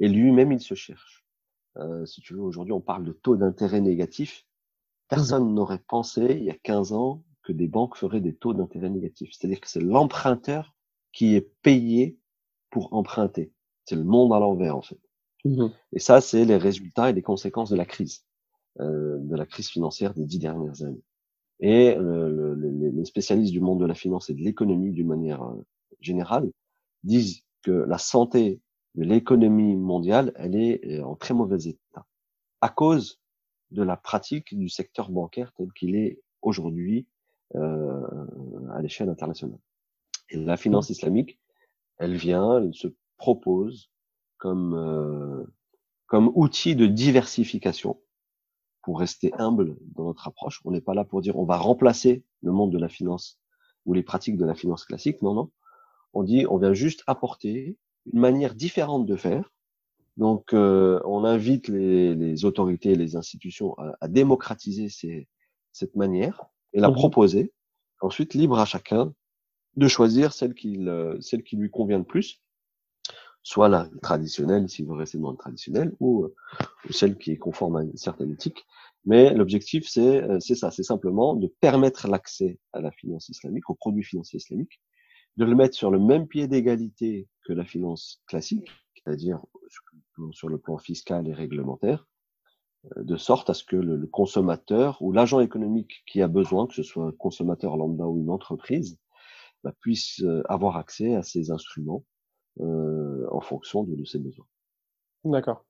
[0.00, 1.24] et lui-même, il se cherche.
[1.76, 4.46] Euh, si tu veux, aujourd'hui, on parle de taux d'intérêt négatif.
[5.08, 8.90] Personne n'aurait pensé, il y a 15 ans, que des banques feraient des taux d'intérêt
[8.90, 9.30] négatifs.
[9.32, 10.74] C'est-à-dire que c'est l'emprunteur
[11.12, 12.18] qui est payé
[12.70, 13.52] pour emprunter.
[13.84, 15.00] C'est le monde à l'envers, en fait.
[15.44, 15.66] Mmh.
[15.92, 18.24] Et ça, c'est les résultats et les conséquences de la crise,
[18.80, 21.02] euh, de la crise financière des dix dernières années.
[21.60, 25.62] Et le, les spécialistes du monde de la finance et de l'économie, d'une manière euh,
[26.00, 26.50] générale,
[27.04, 28.60] disent que la santé
[28.94, 32.06] l'économie mondiale, elle est en très mauvais état
[32.60, 33.20] à cause
[33.70, 37.06] de la pratique du secteur bancaire tel qu'il est aujourd'hui
[37.54, 38.26] euh,
[38.72, 39.58] à l'échelle internationale.
[40.30, 41.40] Et la finance islamique,
[41.98, 43.90] elle vient, elle se propose
[44.38, 45.44] comme euh,
[46.06, 48.00] comme outil de diversification
[48.82, 50.60] pour rester humble dans notre approche.
[50.64, 53.38] On n'est pas là pour dire on va remplacer le monde de la finance
[53.86, 55.22] ou les pratiques de la finance classique.
[55.22, 55.50] Non, non.
[56.12, 57.76] On dit on vient juste apporter
[58.12, 59.50] une manière différente de faire.
[60.16, 65.28] Donc, euh, on invite les, les, autorités, les institutions à, à démocratiser ces,
[65.72, 66.94] cette manière et la Mhm.
[66.94, 67.52] proposer.
[68.00, 69.14] Ensuite, libre à chacun
[69.76, 72.42] de choisir celle qui, le- celle qui lui convient le plus,
[73.42, 76.34] soit la traditionnelle, s'il veut rester dans le traditionnel, ou, euh,
[76.88, 78.66] ou celle qui est conforme à une certaine éthique.
[79.06, 83.70] Mais l'objectif, c'est euh, c'est ça, c'est simplement de permettre l'accès à la finance islamique,
[83.70, 84.80] aux produits financiers islamiques,
[85.38, 89.40] de le mettre sur le même pied d'égalité que la finance classique, c'est-à-dire
[90.30, 92.06] sur le plan fiscal et réglementaire,
[92.96, 96.74] euh, de sorte à ce que le, consommateur ou l'agent économique qui a besoin, que
[96.74, 98.98] ce soit un consommateur lambda ou une entreprise,
[99.64, 102.04] bah, puisse euh, avoir accès à ces instruments
[102.60, 104.46] euh, en fonction de, ses besoins.
[105.24, 105.64] D'accord.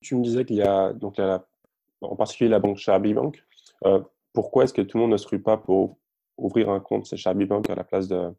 [0.00, 1.18] Tu me disais qu'il y a donc
[2.00, 3.44] en particulier la banque Sharbi Bank.
[4.32, 5.98] Pourquoi est-ce que tout le monde ne se rue pas pour
[6.36, 8.32] ouvrir un compte chez Sharbi Bank à la place de,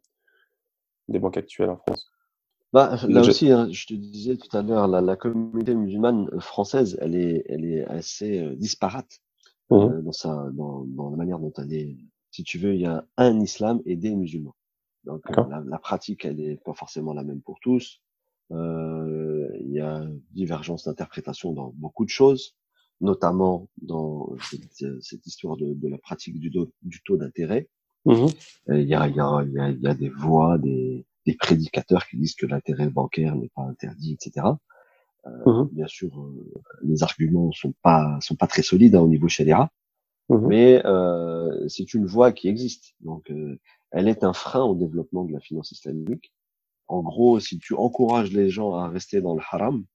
[1.09, 2.09] des banques actuelles en France?
[2.71, 6.97] Bah, là aussi, hein, je te disais tout à l'heure, la, la, communauté musulmane française,
[7.01, 9.21] elle est, elle est assez euh, disparate
[9.71, 11.97] mmh euh, dans, sa, dans, dans, la manière dont elle est.
[12.31, 14.55] Si tu veux, il y a un islam et des musulmans.
[15.03, 18.01] Donc euh, la, la, pratique, elle est pas forcément la même pour tous.
[18.51, 22.55] Euh, il y a divergence d'interprétation dans beaucoup de choses,
[23.01, 27.67] notamment dans cette, cette histoire de, de, la pratique du, du taux d'intérêt.
[28.05, 28.27] Mmh
[28.69, 32.35] il y, a, il, y a, y a des voix, des, des prédicateurs qui disent
[32.35, 34.47] que l'intérêt bancaire n'est pas interdit, etc.
[35.25, 39.07] Euh, mmh Bien sûr, euh, les arguments sont pas sont pas très solides hein, au
[39.07, 39.69] niveau sharia,
[40.29, 42.95] mmh mais euh, c'est une voie qui existe.
[43.01, 43.31] Donc,
[43.91, 46.33] elle est un frein au développement de la finance islamique.
[46.87, 49.85] En gros, si tu encourages les gens à rester dans le haram,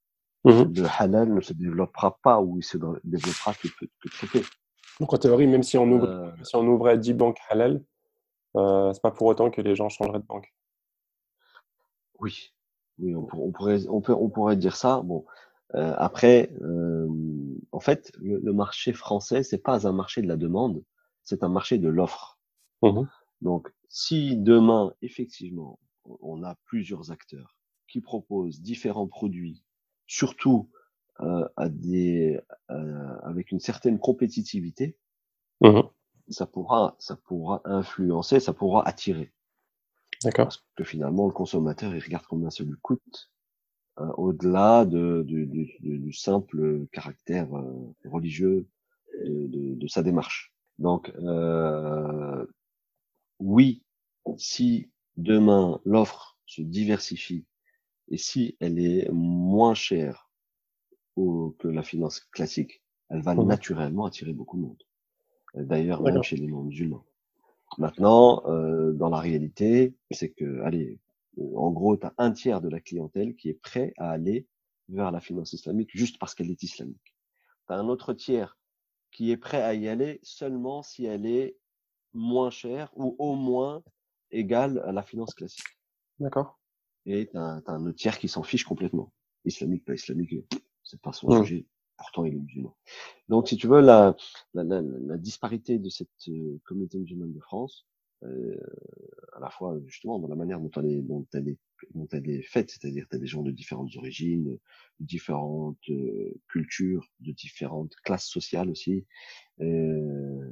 [0.45, 4.41] mmh le halal ne se développera pas ou il se développera que, que très peu.
[4.99, 6.31] Donc en théorie, même si on ouvre, euh.
[6.43, 7.83] si on ouvrait 10 banques halal,
[8.55, 10.53] euh, c'est pas pour autant que les gens changeraient de banque.
[12.19, 12.53] Oui,
[12.99, 15.01] oui, on, on pourrait, on, peut, on pourrait dire ça.
[15.01, 15.25] Bon,
[15.73, 17.07] euh, après, euh,
[17.71, 20.83] en fait, le, marché français, c'est pas un marché de la demande,
[21.23, 22.39] c'est un marché de l'offre.
[22.81, 23.03] Mmh
[23.41, 29.63] Donc, si demain, effectivement, on a plusieurs acteurs qui proposent différents produits,
[30.07, 30.69] surtout
[31.21, 34.97] euh, à des, euh, avec une certaine compétitivité,
[35.61, 35.81] mmh
[36.27, 39.31] ça pourra, ça pourra influencer, ça pourra attirer.
[40.25, 40.47] D'accord.
[40.47, 43.29] Parce que finalement, le consommateur, il regarde combien ça lui coûte,
[43.99, 48.67] euh, au-delà de, de, de, du simple caractère euh, religieux
[49.23, 50.53] de, sa démarche.
[50.79, 52.45] Donc, euh,
[53.39, 53.83] oui,
[54.37, 57.45] si demain l'offre se diversifie
[58.09, 60.29] et si elle est moins chère
[61.15, 64.83] au, que la finance classique, elle va mmh naturellement attirer beaucoup de monde.
[65.53, 67.05] D'ailleurs, même chez les non-musulmans.
[67.77, 70.99] Maintenant, euh, dans la réalité, c'est que, allez,
[71.37, 74.47] euh, en gros, tu as un tiers de la clientèle qui est prêt à aller
[74.87, 77.15] vers la finance islamique juste parce qu'elle est islamique.
[77.67, 78.57] Tu as un autre tiers
[79.11, 81.57] qui est prêt à y aller seulement si elle est
[82.13, 83.83] moins chère ou au moins
[84.31, 85.65] égale à la finance classique.
[86.19, 86.59] D'accord.
[87.05, 89.11] Et tu as, un autre tiers qui s'en fiche complètement.
[89.43, 90.33] Islamique, pas islamique,
[90.83, 91.43] c'est pas son mmh.
[91.43, 91.65] sujet
[91.97, 92.75] pourtant il est musulman.
[93.29, 94.15] Donc, si tu veux, la,
[94.53, 97.85] la, la, la disparité de cette euh, communauté musulmane de France,
[98.23, 98.57] euh,
[99.33, 101.57] à la fois justement dans la manière dont elle est, dont elle est,
[101.93, 104.59] dont elle est faite, c'est-à-dire tu as des gens de différentes origines, de
[104.99, 109.05] différentes euh, cultures, de différentes classes sociales aussi,
[109.59, 110.49] euh,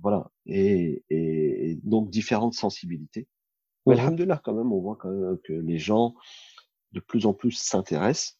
[0.00, 3.26] voilà, et, et, et, donc différentes sensibilités.
[3.86, 4.40] Mais mmh.
[4.44, 6.14] quand même, on voit quand même que les gens
[6.92, 8.37] de plus en plus s'intéressent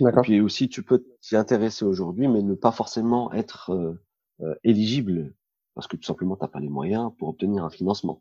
[0.00, 4.00] et puis aussi, tu peux t'y intéresser aujourd'hui, mais ne pas forcément être euh,
[4.40, 5.34] euh, éligible
[5.74, 8.20] parce que tout simplement, tu n'as pas les moyens pour obtenir un financement.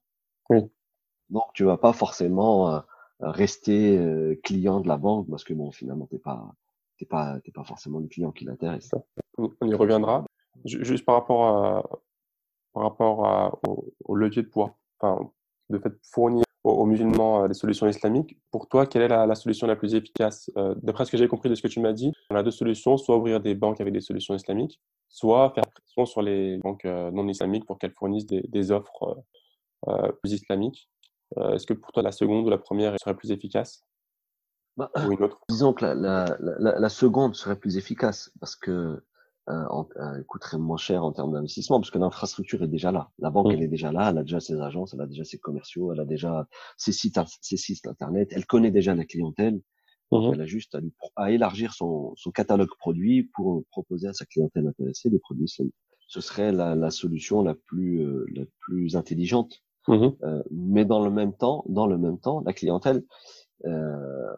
[0.49, 0.59] Oui.
[1.29, 2.79] Donc, tu vas pas forcément euh,
[3.19, 6.53] rester euh, client de la banque parce que bon, finalement, t'es pas,
[6.99, 8.91] t'es pas, t'es pas forcément le client qui l'intéresse.
[9.37, 10.25] On y reviendra.
[10.65, 11.89] Juste par rapport à,
[12.73, 15.31] par rapport à, au, au levier de poids, enfin,
[15.69, 18.37] de fait fournir aux, musulmans euh, des solutions islamiques.
[18.51, 21.49] Pour toi, quelle est la, solution la plus efficace euh, D'après ce que j'ai compris
[21.49, 23.93] de ce que tu m'as dit, on a deux solutions, soit ouvrir des banques avec
[23.93, 28.27] des solutions islamiques, soit faire pression sur les banques euh, non islamiques pour qu'elles fournissent
[28.27, 29.23] des, offres
[30.21, 30.89] plus islamiques.
[31.37, 33.85] Est-ce que pour toi, la seconde ou la première serait plus efficace?
[34.75, 35.39] Bah, ou une autre?
[35.49, 39.03] Disons que la, la, seconde serait plus efficace parce que
[39.49, 43.11] euh, euh, coûterait moins cher en termes d'investissement parce que l'infrastructure est déjà là.
[43.19, 43.51] La banque, mmh.
[43.51, 45.99] elle est déjà là, elle a déjà ses agences, elle a déjà ses commerciaux, elle
[45.99, 49.61] a déjà ses sites, ses sites internet, elle connaît déjà la clientèle.
[50.11, 50.31] Mmh.
[50.33, 50.79] Elle a juste à,
[51.17, 55.75] à élargir son, son, catalogue produit pour proposer à sa clientèle intéressée des produits islamiques.
[56.07, 59.61] Ce serait la, la solution la plus, euh, la plus intelligente.
[59.87, 60.07] Mmh.
[60.23, 63.03] Euh, mais dans le même temps, dans le même temps, la clientèle,
[63.65, 64.35] euh,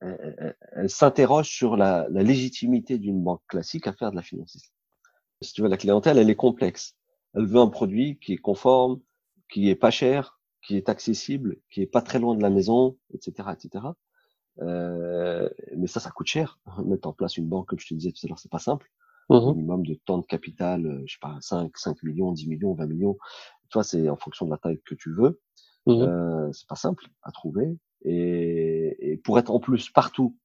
[0.00, 4.58] elle, s'interroge sur la, la légitimité d'une banque classique à faire de la finance
[5.40, 6.96] Si tu veux, la clientèle, elle est complexe.
[7.34, 9.00] Elle veut un produit qui est conforme,
[9.50, 12.96] qui est pas cher, qui est accessible, qui est pas très loin de la maison,
[13.12, 13.86] etc., etc.
[14.60, 16.58] Euh, mais ça, ça coûte cher.
[16.84, 18.90] Mettre en place une banque, comme je te disais tout à l'heure, c'est pas simple.
[19.30, 22.74] Mmh minimum de temps de capital, euh, je sais pas, 5, 5 millions, 10 millions,
[22.74, 23.16] 20 millions.
[23.70, 25.40] Toi, c'est en fonction de la taille que tu veux.
[25.86, 27.78] Mmh euh, c'est pas simple à trouver.
[28.02, 28.83] Et,
[29.14, 30.36] et, pour être en plus partout,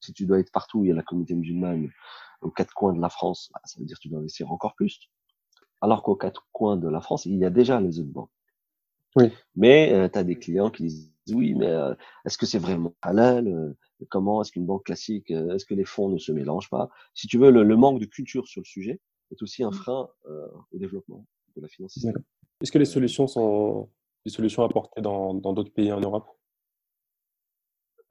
[0.00, 1.88] si tu dois être partout, il y a la communauté musulmane
[2.40, 4.74] aux quatre coins de la France, bah, ça veut dire que tu dois investir encore
[4.74, 5.10] plus.
[5.80, 8.30] Alors qu'aux quatre coins de la France, il y a déjà les autres banques.
[9.16, 9.32] Oui.
[9.56, 11.94] Mais euh, tu as des clients qui disent oui, mais euh,
[12.24, 13.76] est-ce que c'est vraiment halal euh,
[14.08, 16.88] Comment est-ce qu'une banque classique Est-ce que les fonds ne se mélangent pas?
[17.14, 19.00] Si tu veux, le, le, manque de culture sur le sujet
[19.32, 19.74] est aussi un mmh.
[19.74, 20.08] frein
[20.70, 21.98] au développement de la finance
[22.62, 23.90] Est-ce que les solutions sont
[24.24, 26.28] des solutions apportées dans d'autres pays en Europe?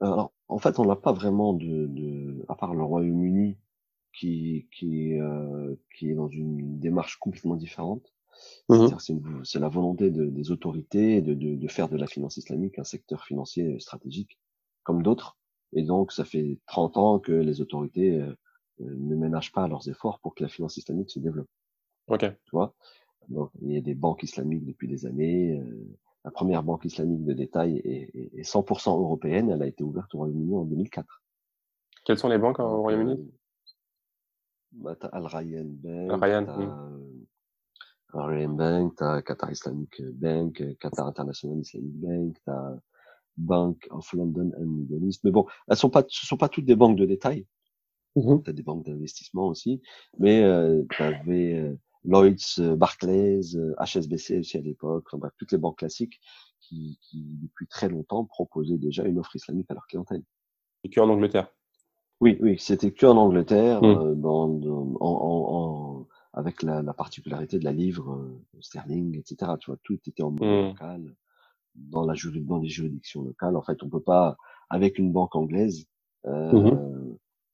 [0.00, 3.58] Alors, en fait, on n'a pas vraiment de, de, à part le Royaume-Uni,
[4.12, 8.12] qui, qui, euh, qui est dans une démarche complètement différente.
[8.68, 8.86] Mmh
[9.42, 12.84] c'est la volonté de, des autorités de, de, de, faire de la finance islamique un
[12.84, 14.38] secteur financier stratégique,
[14.84, 15.36] comme d'autres.
[15.72, 18.32] Et donc, ça fait 30 ans que les autorités euh,
[18.80, 21.48] euh, ne ménagent pas leurs efforts pour que la finance islamique se développe.
[22.06, 22.20] Ok.
[22.20, 22.74] Tu vois?
[23.28, 25.58] Donc, il y a des banques islamiques depuis des années.
[25.58, 25.98] Euh,
[26.28, 29.48] la première banque islamique de détail est, est, 100% européenne.
[29.48, 31.22] Elle a été ouverte au Royaume-Uni en 2004.
[32.04, 33.12] Quelles sont les banques au Royaume-Uni?
[33.12, 33.32] euh,
[34.72, 36.10] bah, Al Ryan Bank.
[36.12, 36.46] Al Ryan,
[38.12, 42.76] Al Ryan Bank, t'as Qatar Islamic Bank, Qatar International Islamic Bank, t'as
[43.38, 45.24] Bank of London and Middle East.
[45.24, 47.46] Mais bon, elles sont pas, ce sont pas toutes des banques de détail.
[48.16, 48.42] Mmh.
[48.44, 49.80] Tu as des banques d'investissement aussi,
[50.18, 51.74] mais euh, tu avais euh,
[52.04, 56.20] Lloyds, euh, Barclays, HSBC euh, aussi à l'époque, enfin, toutes les banques classiques
[56.60, 60.22] qui, qui, depuis très longtemps, proposaient déjà une offre islamique à leur clientèle.
[60.84, 61.52] Et que en Angleterre?
[62.20, 64.20] Oui, oui, c'était que en Angleterre, mmh.
[64.20, 68.28] dans, dans, en, en, avec la, la, particularité de la livre
[68.60, 69.52] sterling, etc.
[69.60, 70.68] Tu vois, tout était en monnaie mmh.
[70.68, 71.16] locale
[71.74, 73.56] dans la dans les juridictions locales.
[73.56, 74.36] En fait, on peut pas
[74.68, 75.86] avec une banque anglaise,
[76.26, 76.98] euh, mmh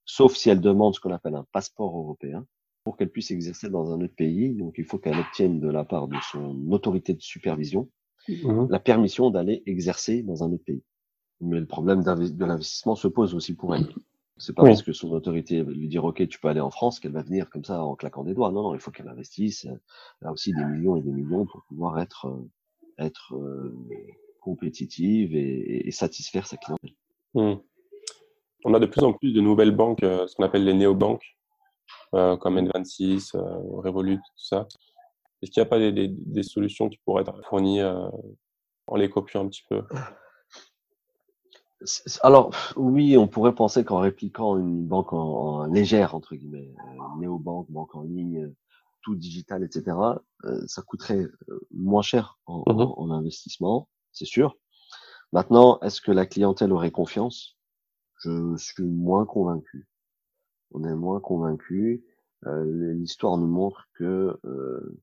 [0.07, 2.47] sauf si elle demande ce qu'on appelle un passeport européen
[2.85, 4.55] pour qu'elle puisse exercer dans un autre pays.
[4.55, 7.91] Donc, il faut qu'elle obtienne de la part de son autorité de supervision
[8.28, 10.82] mmh la permission d'aller exercer dans un autre pays.
[11.43, 13.87] Mais le problème de l'investissement se pose aussi pour elle.
[14.39, 17.12] C'est pas parce que son autorité lui dire OK, tu peux aller en France qu'elle
[17.12, 18.51] va venir comme ça en claquant des doigts.
[18.51, 19.66] Non, non, il faut qu'elle investisse.
[19.66, 22.51] Elle a aussi des millions et des millions pour pouvoir être euh,
[22.99, 23.76] être euh,
[24.41, 26.95] compétitive et, et, satisfaire sa clientèle.
[27.35, 27.55] Mmh.
[28.64, 31.37] On a de plus en plus de nouvelles banques, euh, ce qu'on appelle les néobanques,
[32.14, 33.41] euh, comme N26, euh,
[33.80, 34.68] Revolut, tout ça.
[35.43, 38.09] Est-ce qu'il n'y a pas des, des, des, solutions qui pourraient être fournies euh,
[38.87, 39.82] en les copiant un petit peu?
[42.22, 46.72] Alors oui, on pourrait penser qu'en répliquant une banque en, en légère entre guillemets,
[47.18, 48.51] néobanque, banque en ligne,
[49.03, 49.95] tout digital, etc.,
[50.66, 51.26] ça coûterait
[51.72, 54.57] moins cher en, mmh en, investissement, c'est sûr.
[55.32, 57.59] Maintenant, est-ce que la clientèle aurait confiance?
[58.20, 59.87] Je suis moins convaincu.
[60.75, 62.05] On est moins convaincu.
[62.47, 65.01] Euh, L'histoire nous montre que, euh,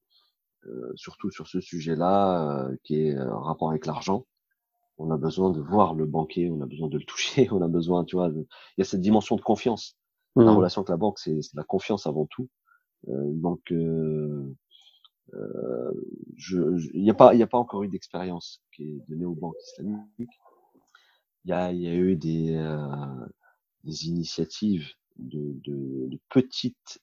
[0.66, 4.28] euh, surtout sur ce sujet-là, qui est en rapport avec l'argent,
[4.98, 7.68] on a besoin de voir le banquier, on a besoin de le toucher, on a
[7.68, 8.46] besoin, tu vois, il
[8.78, 9.98] y a cette dimension de confiance.
[10.36, 12.48] La mmh relation avec la banque, c'est la confiance avant tout.
[13.10, 14.56] Euh, donc, euh,
[15.34, 15.92] euh,
[16.54, 19.56] il n'y a pas, il a pas encore eu d'expérience qui est donnée aux banques
[19.72, 20.40] islamiques.
[21.46, 22.56] Il y a, y a eu des,
[23.84, 24.88] des initiatives
[25.22, 27.02] de, de, de petites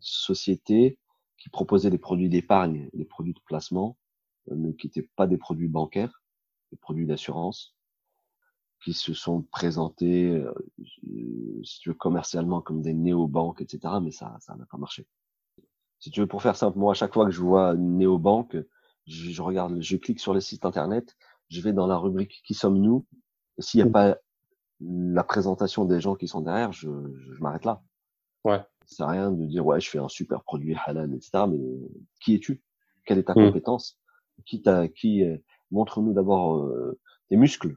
[0.00, 0.98] sociétés
[1.38, 3.96] qui proposaient des produits d'épargne, des produits de placement,
[4.50, 6.22] mais qui n'étaient pas des produits bancaires,
[6.70, 7.74] des produits d'assurance,
[8.82, 10.52] qui se sont présentés, euh,
[11.62, 13.94] si tu veux, commercialement comme des néobanques, etc.
[14.02, 15.06] Mais ça, ça n'a pas marché.
[16.00, 18.56] Si tu veux, pour faire simple, moi, à chaque fois que je vois une néobanque,
[19.06, 21.16] je, je regarde, je clique sur le site internet,
[21.48, 23.06] je vais dans la rubrique Qui sommes-nous?
[23.58, 23.92] S'il n'y a mmh.
[23.92, 24.16] pas
[24.84, 27.82] la présentation des gens qui sont derrière, je, je, m'arrête là.
[28.44, 28.60] Ouais.
[28.86, 31.44] C'est rien de dire ouais, je fais un super produit halal, etc.
[31.48, 31.60] Mais
[32.20, 32.62] qui es-tu?
[33.04, 33.46] Quelle est ta mmh.
[33.46, 33.98] compétence?
[34.44, 35.36] Qui t'a qui euh,
[35.70, 37.76] montre-nous d'abord euh, tes muscles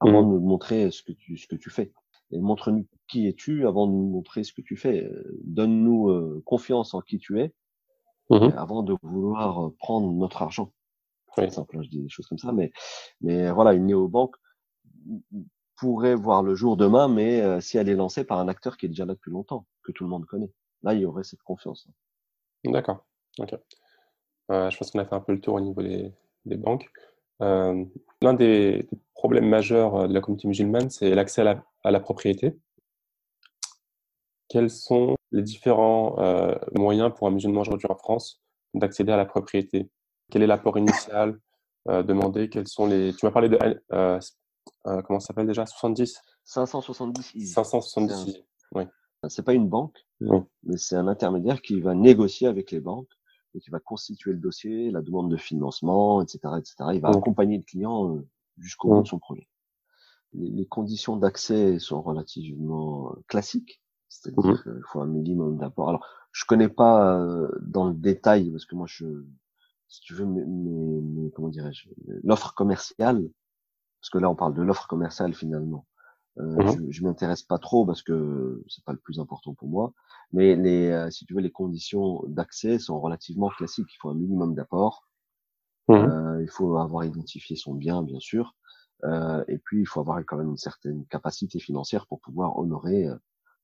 [0.00, 0.26] avant mmh.
[0.26, 1.92] de nous montrer ce que tu, ce que tu fais.
[2.30, 5.10] Et montre-nous qui es-tu avant de nous montrer ce que tu fais.
[5.44, 7.54] Donne-nous euh, confiance en qui tu es
[8.30, 10.72] mmh avant de vouloir euh, prendre notre argent.
[11.38, 11.50] Oui.
[11.50, 12.72] Simple, hein, je dis des choses comme ça, mais,
[13.20, 14.36] mais voilà, une néobanque
[15.76, 18.88] pourrait voir le jour demain, mais si elle est lancée par un acteur qui est
[18.88, 20.50] déjà là depuis longtemps, que tout le monde connaît,
[20.82, 21.86] là, il y aurait cette confiance.
[22.64, 23.04] D'accord.
[23.38, 23.54] Ok.
[24.50, 26.12] Euh, je pense qu'on a fait un peu le tour au niveau des,
[26.44, 26.88] banques.
[27.42, 27.84] Euh,
[28.22, 31.42] L'un des, problèmes majeurs euh, de la communauté musulmane, c'est l'accès
[31.82, 32.56] à, la, propriété.
[34.48, 38.40] Quels sont les différents euh, moyens pour un musulman aujourd'hui en France
[38.74, 39.88] d'accéder à la propriété?
[40.30, 41.38] Quel est l'apport initial
[41.88, 42.48] euh, demandé?
[42.48, 43.58] Quels sont les Tu m'as parlé de
[44.86, 45.66] euh, comment ça s'appelle déjà?
[45.66, 48.42] 70 570 570
[48.74, 48.84] oui.
[49.28, 53.08] C'est pas une banque, mais c'est un intermédiaire qui va négocier avec les banques
[53.56, 56.74] et qui va constituer le dossier, la demande de financement, etc., etc.
[56.94, 58.28] Il va accompagner le client euh,
[58.58, 59.48] jusqu'au bout de son projet.
[60.34, 65.88] Les, conditions d'accès sont relativement euh, classiques, c'est-à-dire qu'il faut un minimum d'apport.
[65.88, 69.06] Alors, je connais pas euh, dans le détail parce que moi, je,
[69.88, 71.88] si tu veux, mais, comment dirais-je,
[72.22, 73.30] l'offre commerciale,
[74.06, 75.84] parce que là, on parle de l'offre commerciale finalement.
[76.38, 79.68] Euh, mmh je, je m'intéresse pas trop parce que c'est pas le plus important pour
[79.68, 79.94] moi.
[80.32, 83.88] Mais les, euh, si tu veux, les conditions d'accès sont relativement classiques.
[83.92, 85.02] Il faut un minimum d'apport.
[85.88, 86.40] Mmh.
[86.42, 88.56] il faut avoir identifié son bien, bien sûr.
[89.04, 93.08] et puis, il faut avoir quand même une certaine capacité financière pour pouvoir honorer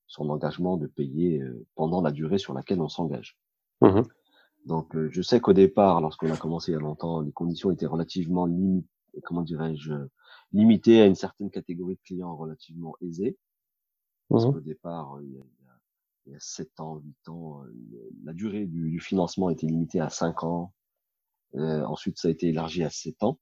[0.07, 1.43] son engagement de payer
[1.75, 3.37] pendant la durée sur laquelle on s'engage.
[3.81, 4.03] Mmh
[4.65, 7.87] Donc, je sais qu'au départ, lorsqu'on a commencé il y a longtemps, les conditions étaient
[7.87, 8.87] relativement limitées,
[9.25, 9.93] comment dirais-je,
[10.53, 13.37] limitées à une certaine catégorie de clients relativement aisés.
[14.29, 15.43] Parce mmh qu'au départ, il y, a,
[16.25, 17.63] il y a 7 ans, 8 ans,
[18.23, 20.73] la durée du, du financement était limitée à 5 ans.
[21.55, 23.39] Euh, ensuite, ça a été élargi à 7 ans.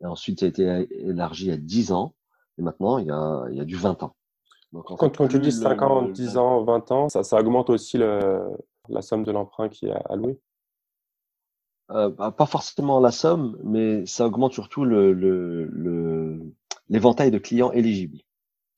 [0.00, 2.14] Et ensuite, ça a été élargi à 10 ans.
[2.58, 4.14] Et maintenant, il y a, il y a du 20 ans.
[4.72, 7.96] Donc, quand, quand tu dis 5 ans, 10 ans, 20 ans, ça, ça augmente aussi
[7.96, 8.42] le,
[8.88, 10.38] la somme de l'emprunt qui est alloué
[11.90, 16.54] euh, bah, Pas forcément la somme, mais ça augmente surtout le, le,
[16.88, 18.18] l'éventail de clients éligibles.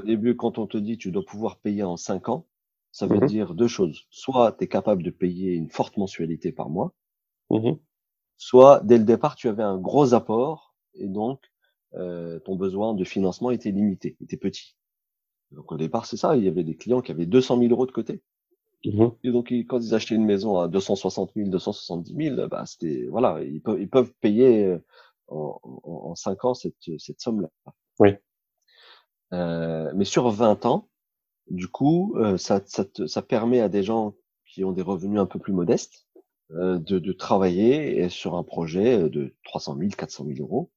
[0.02, 2.46] Au début, quand on te dit tu dois pouvoir payer en 5 ans,
[2.92, 4.06] ça veut mmh dire deux choses.
[4.10, 6.92] Soit tu es capable de payer une forte mensualité par mois,
[7.50, 7.72] mmh
[8.36, 11.42] soit dès le départ, tu avais un gros apport et donc
[11.94, 14.76] euh, ton besoin de financement était limité, était petit.
[15.50, 17.86] Donc au départ, c'est ça, il y avait des clients qui avaient 200 000 euros
[17.86, 18.22] de côté.
[18.82, 23.06] Mmh et donc quand ils achetaient une maison à 260 000, 270 000, bah, c'était
[23.10, 24.78] voilà, ils peuvent, ils peuvent payer euh,
[25.28, 27.50] en, en, en 5 ans cette, cette somme-là.
[27.98, 28.14] Oui.
[29.32, 30.88] Euh, mais sur 20 ans,
[31.48, 34.14] du coup, euh, ça, ça, ça, permet à des gens
[34.46, 36.06] qui ont des revenus un peu plus modestes
[36.52, 40.70] euh, de, de, travailler sur un projet de 300 000, 400 000 euros,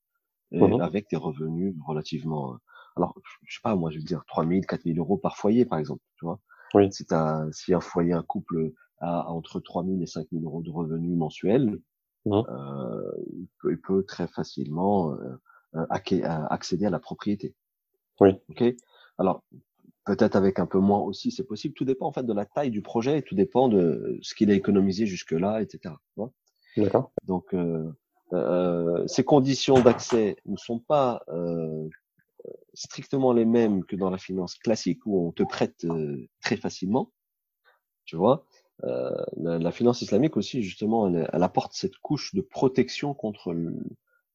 [0.51, 2.57] mmh avec des revenus relativement.
[2.95, 5.65] Alors, je sais pas, moi, je veux dire 3 000, 4 000 euros par foyer,
[5.65, 6.03] par exemple.
[6.17, 6.39] Tu vois,
[6.73, 6.91] oui.
[6.91, 10.61] si, as, si un foyer, un couple a entre 3 000 et 5 000 euros
[10.61, 11.79] de revenus mensuels,
[12.25, 17.53] mmh euh, il, peut, il, peut, très facilement euh, accéder à la propriété.
[18.21, 18.29] Oui.
[18.49, 18.63] Ok?
[19.17, 19.43] Alors,
[20.05, 21.73] peut-être avec un peu moins aussi, c'est possible.
[21.73, 24.53] Tout dépend en fait de la taille du projet, tout dépend de ce qu'il a
[24.53, 25.95] économisé jusque-là, etc.
[26.77, 27.11] D'accord.
[27.25, 27.91] Donc, euh,
[28.33, 31.87] euh, ces conditions d'accès ne sont pas euh,
[32.73, 37.11] strictement les mêmes que dans la finance classique où on te prête euh, très facilement.
[38.05, 38.45] Tu vois,
[38.83, 43.55] euh, la, la, finance islamique aussi, justement, elle, elle, apporte cette couche de protection contre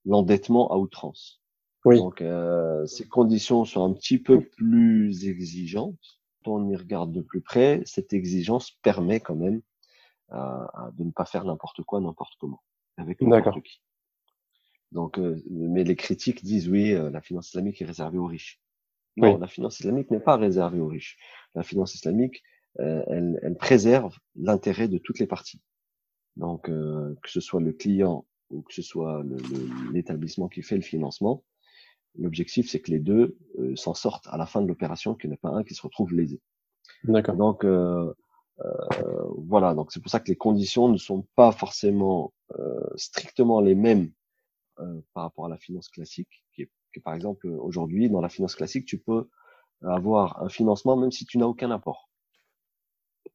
[0.04, 1.42] l'endettement à outrance.
[1.84, 1.96] Oui.
[1.96, 5.98] Donc, euh, ces conditions sont un petit peu plus exigeantes.
[6.44, 9.60] Quand on y regarde de plus près, cette exigence permet quand même
[10.32, 12.62] euh, de ne pas faire n'importe quoi, n'importe comment,
[12.96, 13.80] avec n'importe qui.
[14.92, 18.60] Donc, euh, mais les critiques disent oui, euh, la finance islamique est réservée aux riches.
[19.16, 19.40] Non, oui.
[19.40, 21.18] la finance islamique n'est pas réservée aux riches.
[21.54, 22.42] La finance islamique,
[22.80, 25.60] euh, elle, elle, préserve l'intérêt de toutes les parties.
[26.36, 29.24] Donc, que ce soit le client ou que ce soit
[29.92, 31.42] l'établissement qui fait le financement,
[32.16, 35.34] L'objectif, c'est que les deux euh, s'en sortent à la fin de l'opération, qu'il n'y
[35.34, 36.40] ait pas un qui se retrouve lésé.
[37.04, 37.36] D'accord.
[37.36, 38.12] Donc euh,
[38.60, 43.60] euh, voilà, donc c'est pour ça que les conditions ne sont pas forcément euh, strictement
[43.60, 44.10] les mêmes
[44.80, 46.44] euh, par rapport à la finance classique.
[46.54, 49.28] Qui est, qui par exemple aujourd'hui dans la finance classique, tu peux
[49.82, 52.08] avoir un financement même si tu n'as aucun apport.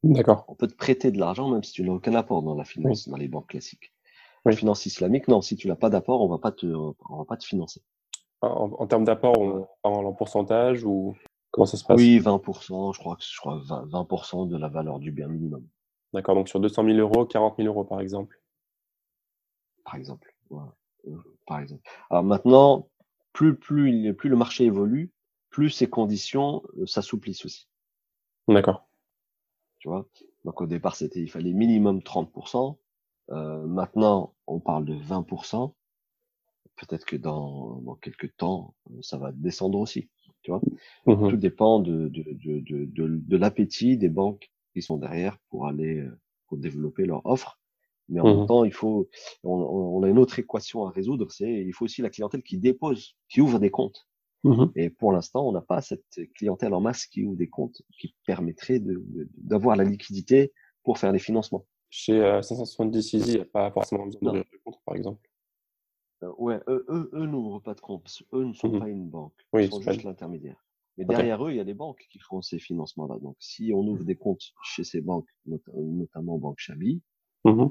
[0.02, 0.44] D'accord.
[0.48, 3.06] On peut te prêter de l'argent même si tu n'as aucun apport dans la finance,
[3.06, 3.12] oui.
[3.12, 3.92] dans les banques classiques.
[4.44, 4.52] Oui.
[4.52, 7.24] La finance islamique, non, si tu n'as pas d'apport, on va pas te, on va
[7.24, 7.82] pas te financer.
[8.42, 11.16] En, en termes d'apport, on parle en pourcentage ou
[11.50, 11.96] comment ça se passe?
[11.96, 15.66] Oui, 20%, je crois que je crois 20%, 20 de la valeur du bien minimum.
[16.12, 18.40] D'accord, donc sur 200 000 euros, 40 000 euros par exemple.
[19.84, 20.74] Par exemple, voilà.
[21.46, 21.82] Par exemple.
[22.10, 22.88] Alors maintenant,
[23.32, 25.12] plus, plus, plus le marché évolue,
[25.50, 27.68] plus ces conditions s'assouplissent aussi.
[28.48, 28.86] D'accord.
[29.78, 30.06] Tu vois?
[30.44, 32.76] Donc au départ, c'était il fallait minimum 30%.
[33.30, 35.72] Euh, maintenant, on parle de 20%
[36.76, 40.08] peut-être que dans, dans quelques temps, ça va descendre aussi.
[40.42, 40.60] Tu vois?
[41.06, 45.38] Mmh Tout dépend de, de, de, de, de, de l'appétit des banques qui sont derrière
[45.48, 46.06] pour aller
[46.46, 47.58] pour développer leur offre.
[48.08, 49.08] Mais en mmh même temps, il faut,
[49.42, 52.58] on, on, a une autre équation à résoudre, c'est il faut aussi la clientèle qui
[52.58, 54.06] dépose, qui ouvre des comptes.
[54.44, 57.80] Mmh Et pour l'instant, on n'a pas cette clientèle en masse qui ouvre des comptes,
[57.98, 58.80] qui permettrait
[59.38, 60.52] d'avoir la liquidité
[60.82, 61.64] pour faire les financements.
[61.88, 65.26] Chez euh, 570 Easy, il n'y a pas forcément besoin d'ouvrir de compte, par exemple.
[66.38, 69.08] Ouais, eux, eux, eux n'ouvrent pas de compte, parce eux ne sont Mmh pas une
[69.08, 70.56] banque, oui, ils sont juste l'intermédiaire.
[70.96, 71.16] Mais okay.
[71.16, 73.18] derrière eux, il y a des banques qui font ces financements-là.
[73.20, 77.02] Donc, si on ouvre des comptes chez ces banques, not notamment Banque Chabi,
[77.46, 77.68] euh,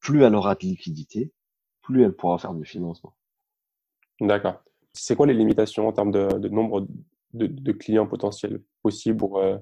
[0.00, 1.32] plus elle aura de liquidité,
[1.82, 3.14] plus elle pourra faire du financement.
[4.20, 4.62] D'accord.
[4.92, 6.86] C'est quoi les limitations en termes de, de nombre
[7.32, 9.56] de, de, clients potentiels possibles pour euh,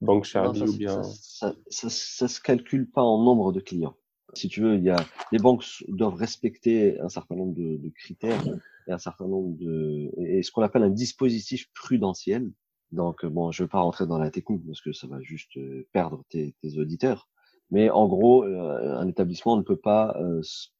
[0.00, 3.96] Banque Chabi ou bien ça, ça, ça, ça se calcule pas en nombre de clients
[4.34, 4.96] si tu veux, il y a
[5.32, 8.42] les banques doivent respecter un certain nombre de, de critères
[8.86, 12.50] et un certain nombre de et ce qu'on appelle un dispositif prudentiel.
[12.92, 15.58] Donc bon, je vais pas rentrer dans la technique parce que ça va juste
[15.92, 17.28] perdre tes, tes auditeurs.
[17.70, 20.18] Mais en gros, un établissement ne peut pas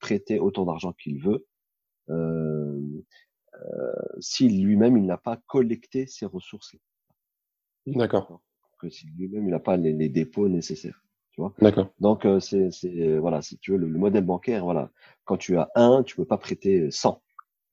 [0.00, 1.46] prêter autant d'argent qu'il veut
[4.20, 6.76] si lui-même il n'a pas collecté ses ressources.
[7.86, 8.40] D'accord.
[8.78, 11.02] Que si lui-même il n'a pas les, dépôts nécessaires.
[11.32, 11.92] Tu vois D'accord.
[12.00, 14.90] Donc c'est voilà, si tu veux le, modèle bancaire, voilà,
[15.24, 17.22] quand tu as un, tu peux pas prêter 100.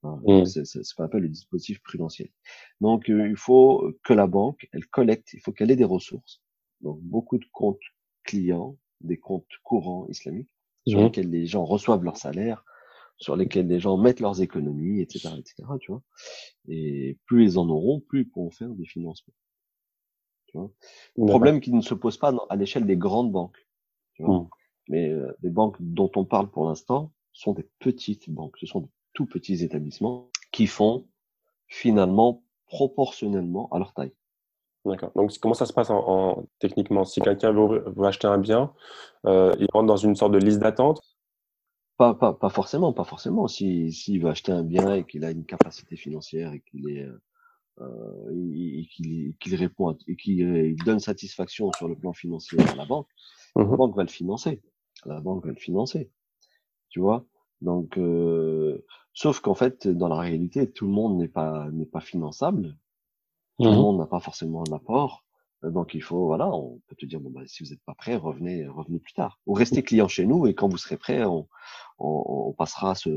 [0.04, 0.46] Hein, mmh.
[0.46, 2.30] C'est ce qu'on appelle le dispositif prudentiel.
[2.82, 6.42] Donc il faut que la banque, elle collecte, il faut qu'elle ait des ressources.
[6.82, 7.80] Donc beaucoup de comptes
[8.24, 10.50] clients, des comptes courants islamiques
[10.88, 11.04] sur mmh.
[11.04, 12.64] lesquels les gens reçoivent leur salaire,
[13.18, 15.64] sur lesquels les gens mettent leurs économies, etc., etc.
[15.80, 16.02] Tu vois.
[16.68, 19.34] Et plus ils en auront, plus ils pourront faire des financements.
[20.48, 20.72] Tu vois.
[21.16, 23.68] Problème qui ne se pose pas à l'échelle des grandes banques.
[24.14, 24.40] Tu vois.
[24.40, 24.50] Mmh.
[24.88, 28.58] Mais euh, les banques dont on parle pour l'instant sont des petites banques.
[28.60, 31.08] Ce sont des tout petits établissements qui font
[31.68, 34.14] finalement proportionnellement à leur taille.
[34.86, 35.12] D'accord.
[35.16, 37.06] Donc, comment ça se passe en, techniquement?
[37.06, 38.72] Si quelqu'un veut, acheter un bien,
[39.26, 41.02] euh, il rentre dans une sorte de liste d'attente?
[41.98, 43.48] Pas, pas, pas forcément, pas forcément.
[43.48, 47.08] S'il si, veut acheter un bien et qu'il a une capacité financière et qu'il est
[47.82, 53.08] euh, qu'il répond et qu'il donne satisfaction sur le plan financier à la banque,
[53.56, 54.62] la mmh banque va le financer.
[55.06, 56.12] La banque va le financer.
[56.90, 57.26] Tu vois?
[57.62, 62.02] Donc, euh, sauf qu'en fait, dans la réalité, tout le monde n'est pas n'est pas
[62.02, 62.78] finançable.
[63.60, 65.24] Tout le mmh monde n'a pas forcément un apport.
[65.64, 68.16] Donc il faut, voilà, on peut te dire, bon, bah, si vous n'êtes pas prêt,
[68.16, 69.40] revenez, revenez plus tard.
[69.48, 71.48] Ou restez client chez nous et quand vous serez prêt, on,
[71.98, 73.10] on, passera à ce,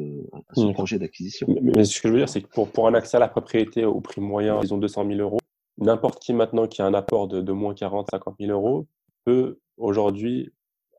[0.55, 1.47] ce projet d'acquisition.
[1.62, 3.84] Mais, ce que je veux dire, c'est que pour, pour un accès à la propriété
[3.84, 5.39] au prix moyen, disons 200 000 euros,
[5.78, 8.86] n'importe qui maintenant qui a un apport de, de moins 40, 50 000 euros
[9.24, 10.51] peut aujourd'hui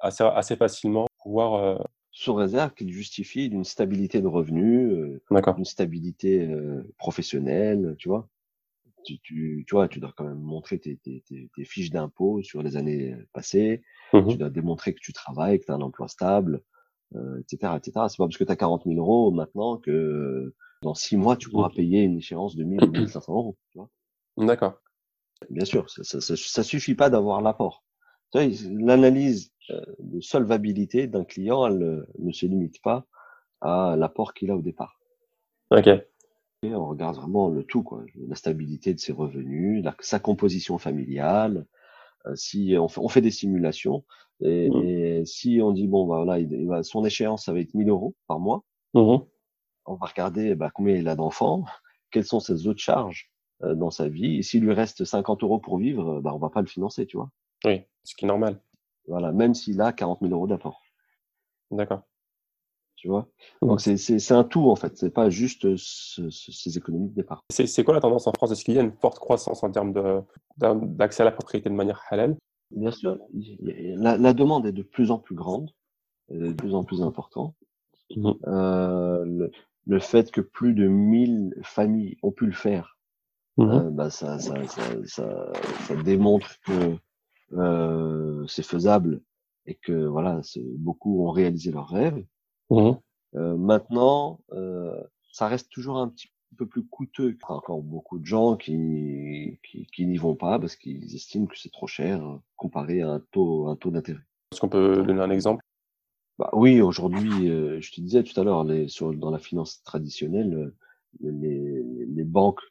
[0.01, 1.55] assez, assez facilement pouvoir.
[1.55, 1.77] Euh,
[2.11, 8.27] Sous réserve qu'il justifie d'une stabilité de revenus, euh, d'une stabilité euh, professionnelle, tu vois
[9.03, 12.61] tu, tu, tu, vois, tu dois quand même montrer tes, tes, tes, fiches d'impôts sur
[12.61, 13.81] les années passées.
[14.13, 16.63] Mmh tu dois démontrer que tu travailles, que tu as un emploi stable,
[17.15, 17.91] euh, etc., etc.
[17.93, 21.49] C'est pas parce que tu as 40 000 euros maintenant que dans six mois, tu
[21.49, 21.75] pourras mmh.
[21.75, 23.57] payer une échéance de 1000 ou 1500 euros.
[24.37, 24.81] D'accord.
[25.49, 27.83] Bien sûr, ça, ça, ça, suffit pas d'avoir l'apport.
[28.33, 33.05] L'analyse euh, de solvabilité d'un client, elle euh, ne se limite pas
[33.61, 34.99] à l'apport qu'il a au départ.
[35.71, 35.89] Ok
[36.63, 38.03] on regarde vraiment le tout, quoi.
[38.27, 41.65] La stabilité de ses revenus, sa composition familiale.
[42.25, 44.03] Euh, si on fait, on fait, des simulations
[44.41, 44.69] et,
[45.21, 45.25] mmh.
[45.25, 48.15] si on dit bon bah voilà, il, va, son échéance ça va être 1000 euros
[48.27, 48.63] par mois.
[48.93, 49.17] Mmh
[49.85, 51.65] on va regarder bah, combien il a d'enfants,
[52.11, 53.31] quelles sont ses autres charges
[53.63, 54.37] euh, dans sa vie.
[54.37, 57.17] Et s'il lui reste 50 euros pour vivre, bah on va pas le financer, tu
[57.17, 57.31] vois.
[57.65, 58.61] Oui, ce qui est normal.
[59.07, 60.83] Voilà, même s'il a 40 000 euros d'apport.
[61.71, 62.03] D'accord
[62.99, 63.27] tu vois.
[63.61, 67.43] Donc c'est un tout en fait, c'est pas juste ces économies de départ.
[67.49, 68.51] C'est quoi la tendance en France?
[68.51, 69.93] Est-ce qu'il y a une forte croissance en termes
[70.57, 72.35] d'accès à la propriété de manière halal?
[72.71, 73.17] Bien sûr,
[73.61, 75.71] la, la, demande est de plus en plus grande,
[76.29, 77.55] de plus en plus importante.
[78.15, 78.31] Mmh.
[78.47, 79.51] Euh, le,
[79.87, 82.97] le, fait que plus de 1000 familles ont pu le faire,
[83.57, 83.63] mmh.
[83.63, 85.51] euh, bah ça, ça, ça, ça,
[85.87, 86.95] ça démontre que
[87.53, 89.21] euh, c'est faisable
[89.65, 90.41] et que voilà,
[90.77, 92.23] beaucoup ont réalisé leurs rêves.
[92.69, 92.91] Mmh
[93.35, 97.29] euh, maintenant, euh, ça reste toujours un petit peu plus coûteux.
[97.29, 101.13] Il y a encore beaucoup de gens qui, qui, qui n'y vont pas parce qu'ils
[101.13, 104.23] estiment que c'est trop cher euh, comparé à un taux, un taux d'intérêt.
[104.51, 105.63] Est-ce qu'on peut donner un exemple?
[106.39, 109.83] Bah oui, aujourd'hui, euh, je te disais tout à l'heure, les, sur, dans la finance
[109.83, 110.75] traditionnelle, euh,
[111.21, 112.61] les, les banques,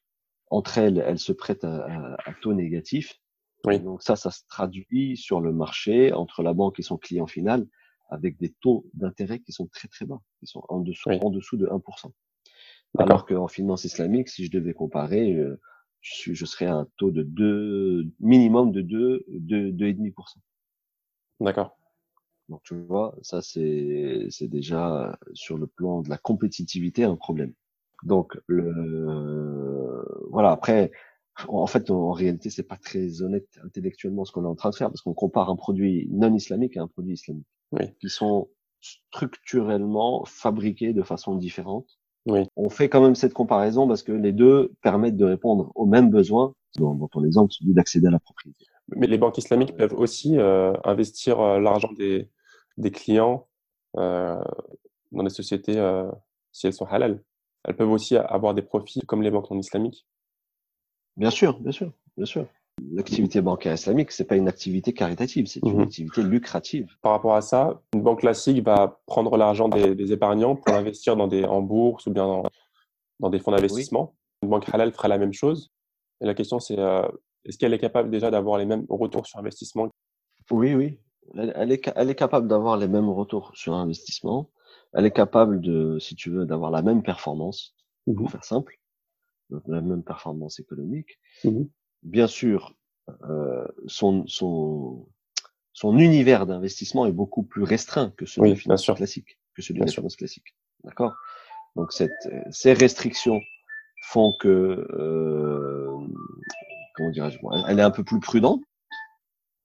[0.51, 3.20] entre elles, elles se prêtent à, à, à taux négatif.
[3.64, 3.78] Oui.
[3.78, 7.66] Donc ça, ça se traduit sur le marché entre la banque et son client final
[8.09, 11.56] avec des taux d'intérêt qui sont très très bas, qui sont en dessous, en dessous
[11.56, 12.11] de 1%.
[12.98, 15.61] Alors qu'en finance islamique, si je devais comparer, euh,
[16.00, 20.14] je, je, serais à un taux de 2, minimum de 2, 2, 2,5%.
[21.40, 21.76] D'accord.
[22.48, 27.52] Donc tu vois, ça c'est c'est déjà sur le plan de la compétitivité un problème.
[28.04, 30.90] Donc le voilà après
[31.46, 34.76] en fait en réalité c'est pas très honnête intellectuellement ce qu'on est en train de
[34.76, 37.46] faire parce qu'on compare un produit non islamique à un produit islamique
[38.00, 38.48] qui sont
[38.80, 41.98] structurellement fabriqués de façon différente.
[42.26, 42.46] Oui.
[42.56, 46.10] On fait quand même cette comparaison parce que les deux permettent de répondre aux mêmes
[46.10, 48.66] besoins, dans, dans ton exemple, celui d'accéder à la propriété.
[48.96, 52.30] Mais les banques islamiques peuvent aussi euh, investir euh, l'argent des,
[52.76, 53.46] des clients
[53.96, 54.42] euh,
[55.12, 55.78] dans des sociétés
[56.52, 57.22] si elles sont halal.
[57.64, 60.06] Elles peuvent aussi avoir des profits comme les banques non islamiques.
[61.16, 62.46] Bien sûr, bien sûr, bien sûr.
[62.92, 66.86] L'activité bancaire islamique, c'est pas une activité caritative, c'est une mmh activité lucrative.
[67.02, 71.26] Par rapport à ça, une banque classique va prendre l'argent des, épargnants pour l'investir dans
[71.26, 72.42] des en bourse ou bien dans,
[73.20, 74.14] dans des fonds d'investissement.
[74.42, 75.70] Une banque halal fera la même chose.
[76.20, 77.06] Et la question, c'est euh,
[77.44, 79.88] est-ce qu'elle est capable déjà d'avoir les mêmes retours sur investissement?
[80.50, 80.98] Oui, oui,
[81.36, 84.50] elle, est, elle est capable d'avoir les mêmes retours sur investissement.
[84.94, 87.74] Elle est capable de, si tu veux, d'avoir la même performance,
[88.06, 88.78] pour mmh faire simple,
[89.66, 91.18] la même performance économique.
[91.44, 91.64] Mmh
[92.03, 92.74] Bien sûr,
[93.28, 95.09] euh, son, son,
[95.72, 99.80] son univers d'investissement est beaucoup plus restreint que celui de la finance classique, que celui
[99.80, 100.55] de la finance classique.
[100.84, 101.14] D'accord?
[101.76, 103.40] Donc cette, ces restrictions
[104.03, 105.96] font que, euh,
[106.94, 107.38] comment dirais-je,
[107.68, 108.62] elle est un peu plus prudente,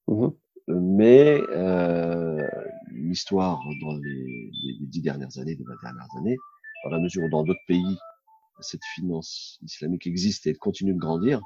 [0.07, 0.27] mmh
[0.67, 2.47] mais euh,
[2.93, 6.37] l'histoire dans les, les, dix dernières années, les vingt dernières années,
[6.85, 7.97] dans la mesure où dans d'autres pays
[8.61, 11.41] cette finance islamique existe et continue de grandir,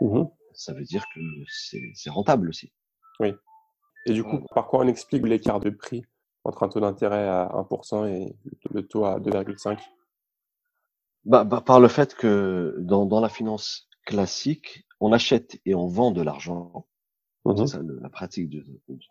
[0.00, 2.72] mmh ça veut dire que c'est rentable aussi.
[3.20, 3.32] Oui.
[4.06, 6.04] Et du coup, par quoi on explique l'écart de prix
[6.44, 8.36] entre un taux d'intérêt à 1% et
[8.70, 9.78] le taux à 2,5
[11.24, 15.86] bah, bah, Par le fait que dans, dans, la finance classique, on achète et on
[15.86, 16.86] vend de l'argent.
[17.46, 18.64] C'est mmh ça la pratique du,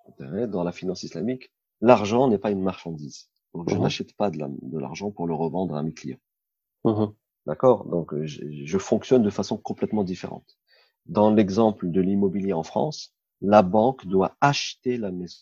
[0.07, 0.47] intérêt.
[0.47, 3.29] Dans la finance islamique, l'argent n'est pas une marchandise.
[3.53, 6.19] Donc je mmh n'achète pas de l'argent pour le revendre à mes clients.
[6.83, 7.05] Mmh
[7.45, 7.85] D'accord?
[7.85, 10.57] Donc je, je, fonctionne de façon complètement différente.
[11.09, 15.39] Dans l'exemple de l'immobilier en France, la banque doit acheter la maison.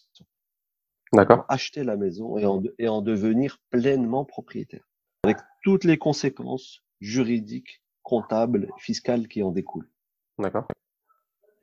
[1.11, 1.43] D'accord.
[1.49, 4.87] Acheter la maison et en, et en devenir pleinement propriétaire,
[5.23, 9.91] avec toutes les conséquences juridiques, comptables, fiscales qui en découlent.
[10.39, 10.67] D'accord.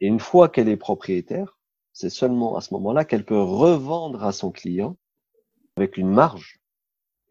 [0.02, 1.58] Et une fois qu'elle est propriétaire,
[1.94, 4.98] c'est seulement à ce moment-là qu'elle peut revendre à son client
[5.76, 6.60] avec une marge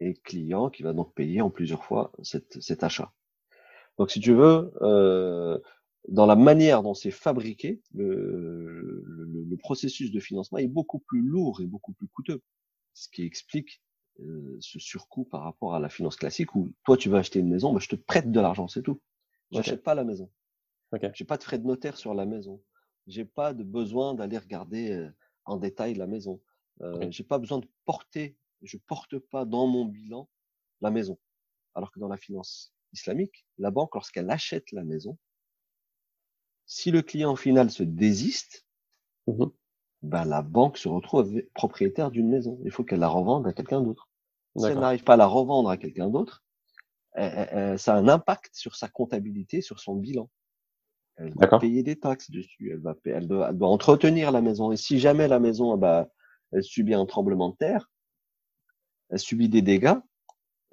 [0.00, 3.12] et client qui va donc payer en plusieurs fois cet, cet achat.
[3.96, 5.60] Donc si tu veux, euh,
[6.08, 11.22] dans la manière dont c'est fabriqué, le, le, le, processus de financement est beaucoup plus
[11.22, 12.42] lourd et beaucoup plus coûteux,
[12.92, 13.80] ce qui explique
[14.20, 17.48] euh, ce surcoût par rapport à la finance classique où toi tu vas acheter une
[17.48, 19.00] maison, bah, je te prête de l'argent, c'est tout.
[19.50, 20.30] Je n'achète pas la maison.
[20.92, 21.10] Okay.
[21.14, 22.62] J'ai pas de frais de notaire sur la maison.
[23.06, 25.10] J'ai pas de besoin d'aller regarder euh,
[25.44, 26.40] en détail la maison.
[26.82, 30.28] Euh, J'ai pas besoin de porter, je porte pas dans mon bilan
[30.80, 31.18] la maison.
[31.74, 35.18] Alors que dans la finance islamique, la banque, lorsqu'elle achète la maison,
[36.74, 38.66] si le client final se désiste,
[39.28, 39.44] mmh
[40.02, 42.60] ben la banque se retrouve propriétaire d'une maison.
[42.64, 44.10] Il faut qu'elle la revende à quelqu'un d'autre.
[44.54, 46.44] Si elle n'arrive pas à la revendre à quelqu'un d'autre,
[47.16, 50.28] ça a un impact sur sa comptabilité, sur son bilan.
[51.16, 52.72] Elle va payer des taxes dessus.
[52.72, 54.72] Elle va, elle doit, elle doit entretenir la maison.
[54.72, 56.08] Et si jamais la maison, bah,
[56.52, 57.90] elle subit un tremblement de terre,
[59.08, 59.96] elle subit des dégâts,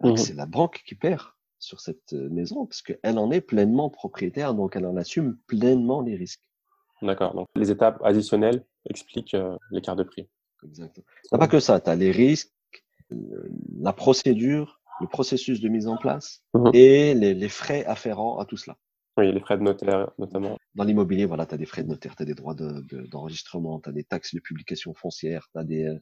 [0.04, 1.22] mmh c'est la banque qui perd
[1.62, 6.01] sur cette euh, maison, parce qu'elle en est pleinement propriétaire, donc elle en assume pleinement
[6.01, 6.49] les risques.
[7.01, 7.34] D'accord.
[7.34, 10.28] Donc les étapes additionnelles expliquent euh, l'écart de prix.
[10.64, 11.05] Exactement.
[11.24, 12.51] Tu pas que ça, tu as les risques,
[13.80, 18.45] la procédure, le processus de mise en place mmh et les, les, frais afférents à
[18.45, 18.78] tout cela.
[19.18, 20.57] Oui, les frais de notaire notamment.
[20.76, 23.84] Dans l'immobilier, voilà, tu as des frais de notaire, tu as des droits d'enregistrement, de,
[23.84, 25.99] tu as des taxes de publication foncière, tu as, des, euh,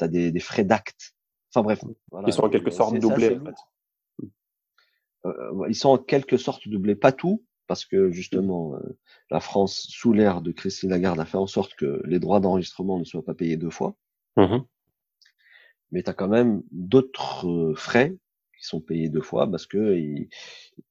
[0.00, 1.14] as des, des frais d'acte.
[1.54, 1.84] Enfin bref.
[2.10, 3.38] Voilà, Ils sont en quelque sorte doublés.
[3.40, 3.54] En fait.
[5.26, 8.98] Euh, ils sont en quelque sorte doublés, pas tout, parce que justement, euh,
[9.30, 12.98] la France, sous l'ère de Christine Lagarde, a fait en sorte que les droits d'enregistrement
[12.98, 13.96] ne soient pas payés deux fois.
[14.36, 14.58] Mmh
[15.90, 18.16] Mais tu as quand même d'autres euh, frais
[18.58, 20.28] qui sont payés deux fois parce que ils,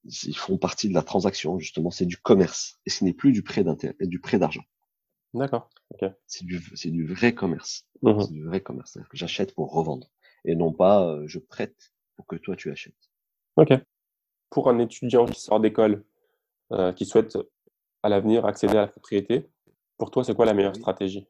[0.03, 1.59] ils font partie de la transaction.
[1.59, 4.63] Justement, c'est du commerce et ce n'est plus du prêt d'intérêt, du prêt d'argent.
[5.33, 5.69] D'accord.
[6.27, 7.87] C'est du, c'est du vrai commerce.
[8.01, 8.97] Mmh c'est du vrai commerce.
[9.09, 10.11] que j'achète pour revendre
[10.45, 13.09] et non pas je prête pour que toi tu achètes.
[13.55, 13.73] Ok
[14.51, 16.03] pour un étudiant qui sort d'école,
[16.71, 17.37] euh, qui souhaite
[18.03, 19.49] à l'avenir accéder à la propriété,
[19.97, 21.27] pour toi, c'est quoi la meilleure stratégie?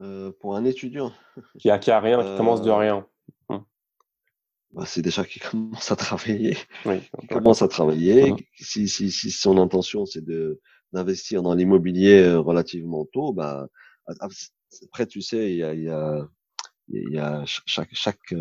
[0.00, 1.12] Euh, Pour un étudiant
[1.58, 3.06] Qui acquiert rien, qui commence de euh, rien.
[3.48, 3.64] Hum.
[4.72, 6.56] Bah, c'est déjà qu'il commence à travailler.
[6.84, 8.32] Oui, il commence à travailler.
[8.32, 8.38] Hum.
[8.56, 10.60] Si, si, si, son intention, c'est de
[10.92, 13.68] d'investir dans l'immobilier relativement tôt, bah,
[14.18, 16.28] après, tu sais, il y a, y a,
[16.88, 18.34] il y a chaque, chaque,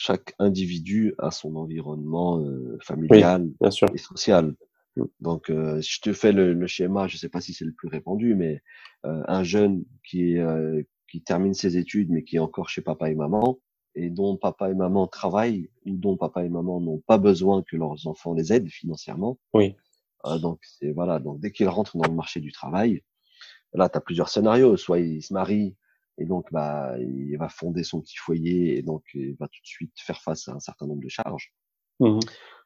[0.00, 4.54] chaque individu a son environnement euh, familial et social.
[4.96, 5.02] Mm.
[5.20, 7.88] Donc, euh, je te fais le, schéma, je ne sais pas si c'est le plus
[7.88, 8.62] répandu, mais
[9.04, 10.36] euh, un jeune qui,
[11.06, 13.58] qui termine ses études, mais qui est encore chez papa et maman,
[13.94, 17.76] et dont papa et maman travaillent, ou dont papa et maman n'ont pas besoin que
[17.76, 19.38] leurs enfants les aident financièrement.
[19.52, 19.76] Oui.
[20.40, 21.18] donc, c'est voilà.
[21.18, 23.02] Donc, dès qu'ils rentrent dans le marché du travail,
[23.74, 24.78] là, tu as plusieurs scénarios.
[24.78, 25.76] Soit ils se marient
[26.20, 29.66] et donc, bah, il va fonder son petit foyer et donc il va tout de
[29.66, 31.52] suite faire face à un certain nombre de charges.
[31.98, 32.20] Mmh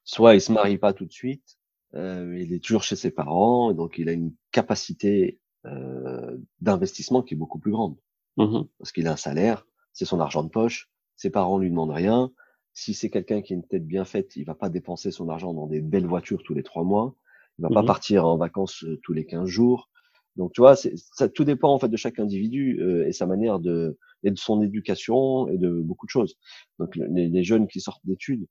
[0.06, 1.56] Soit il se marie pas tout de suite,
[1.94, 7.22] euh, il est toujours chez ses parents et donc il a une capacité euh, d'investissement
[7.22, 7.96] qui est beaucoup plus grande.
[8.36, 11.92] Mmh Parce qu'il a un salaire, c'est son argent de poche, ses parents lui demandent
[11.92, 12.32] rien.
[12.74, 15.54] Si c'est quelqu'un qui a une tête bien faite, il va pas dépenser son argent
[15.54, 17.14] dans des belles voitures tous les trois mois.
[17.58, 19.88] Il va pas mmh partir en vacances euh, tous les quinze jours.
[20.36, 23.58] Donc tu vois, ça tout dépend en fait de chaque individu euh, et sa manière
[23.60, 26.36] de et de son éducation et de beaucoup de choses.
[26.78, 28.46] Donc les, les jeunes qui sortent d'études,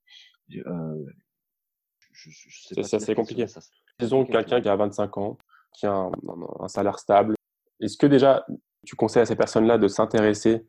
[0.54, 1.04] euh,
[2.12, 3.46] c'est assez compliqué.
[3.98, 5.38] Disons quelqu'un qui a 25 ans,
[5.72, 6.12] qui a un,
[6.60, 7.34] un salaire stable.
[7.80, 8.46] Est-ce que déjà
[8.86, 10.66] tu conseilles à ces personnes-là de s'intéresser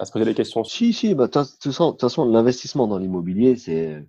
[0.00, 4.02] à se poser des questions Si, si, bah, de toute façon, l'investissement dans l'immobilier, c'est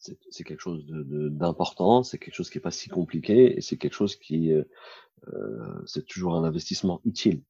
[0.00, 3.76] c'est quelque chose d'important, de, c'est quelque chose qui est pas si compliqué et c'est
[3.76, 4.64] quelque chose qui euh,
[5.28, 7.42] euh c'est toujours un investissement utile.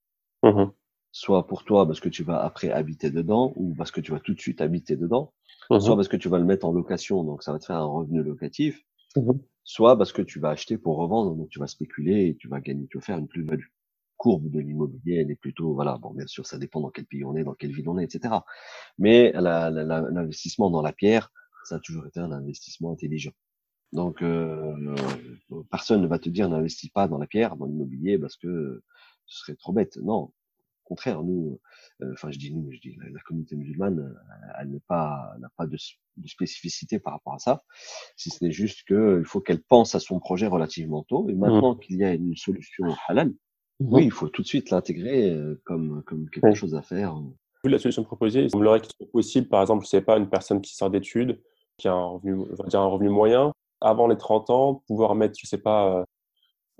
[0.43, 0.67] Mmh
[1.13, 4.21] soit pour toi parce que tu vas après habiter dedans ou parce que tu vas
[4.21, 5.33] tout de suite habiter dedans,
[5.69, 7.79] mmh soit parce que tu vas le mettre en location donc ça va te faire
[7.79, 8.85] un revenu locatif,
[9.17, 9.33] mmh
[9.65, 12.61] soit parce que tu vas acheter pour revendre donc tu vas spéculer et tu vas
[12.61, 13.67] gagner, tu vas faire une plus-value.
[14.17, 17.25] Courbe de l'immobilier, elle est plutôt, voilà, bon, bien sûr, ça dépend dans quel pays
[17.25, 18.35] on est, dans quelle ville on est, etc.
[18.99, 21.33] Mais l'investissement dans la pierre,
[21.65, 23.33] ça a toujours été un investissement intelligent.
[23.93, 24.95] Donc, euh,
[25.71, 28.83] personne ne va te dire n'investis pas dans la pierre, dans l'immobilier, parce que
[29.27, 29.97] ce serait trop bête.
[29.97, 30.33] Non, au
[30.85, 31.61] contraire, nous,
[32.03, 34.17] euh, enfin, je dis nous, je dis la, communauté musulmane,
[34.61, 35.77] elle n'est pas, n'a pas de,
[36.17, 37.65] de, spécificité par rapport à ça,
[38.17, 41.29] si ce n'est juste qu'il faut qu'elle pense à son projet relativement tôt.
[41.29, 41.81] Et maintenant mmh.
[41.81, 43.33] qu'il y a une solution halal,
[43.81, 47.19] oui, il faut tout de suite l'intégrer euh, comme, comme quelque chose à faire.
[47.65, 50.29] Vu la solution proposée, il semblerait qu'il soit possible, par exemple, je sais pas, une
[50.29, 51.41] personne qui sort d'études,
[51.81, 55.15] qui a un revenu, on va dire un revenu moyen, avant les 30 ans, pouvoir
[55.15, 56.05] mettre, je sais pas, euh,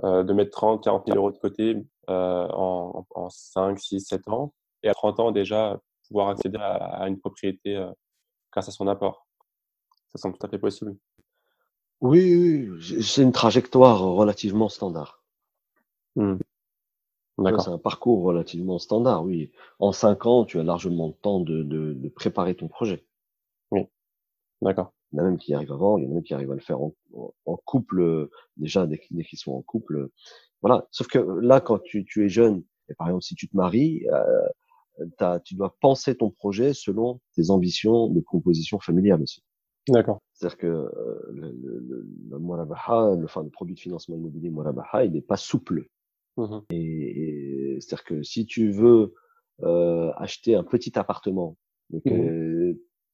[0.05, 1.77] euh de mettre 30, 40 000 euros de côté
[2.11, 7.09] euh, en, en 5, 6, 7 ans, et à 30 ans déjà pouvoir accéder à,
[7.09, 7.91] une propriété euh,
[8.53, 9.27] grâce à son apport.
[10.13, 10.97] Ça semble tout à fait possible.
[12.01, 15.23] Oui, oui, c'est une trajectoire relativement standard.
[16.17, 16.37] Mmh.
[17.39, 19.51] C'est un parcours relativement standard, oui.
[19.79, 23.07] En cinq ans, tu as largement le temps de, de, de préparer ton projet.
[24.63, 24.93] D'accord.
[25.13, 26.53] Il y en a même qui arrivent avant, il y en a même qui arrivent
[26.53, 26.95] à le faire en,
[27.45, 30.09] en couple, déjà dès, qu'ils sont en couple.
[30.63, 30.87] Voilà.
[30.91, 34.07] Sauf que là, quand tu, tu es jeune, et par exemple si tu te maries,
[34.13, 39.43] euh, tu dois penser ton projet selon tes ambitions de composition familiale aussi.
[39.89, 40.21] D'accord.
[40.35, 45.13] C'est-à-dire que euh, le, le, le, le, enfin, le produit de financement immobilier Morabaha, il
[45.13, 45.89] n'est pas souple.
[46.37, 49.15] Mmh et, c'est-à-dire que si tu veux
[49.63, 51.57] euh, acheter un petit appartement,
[51.93, 52.11] et mmh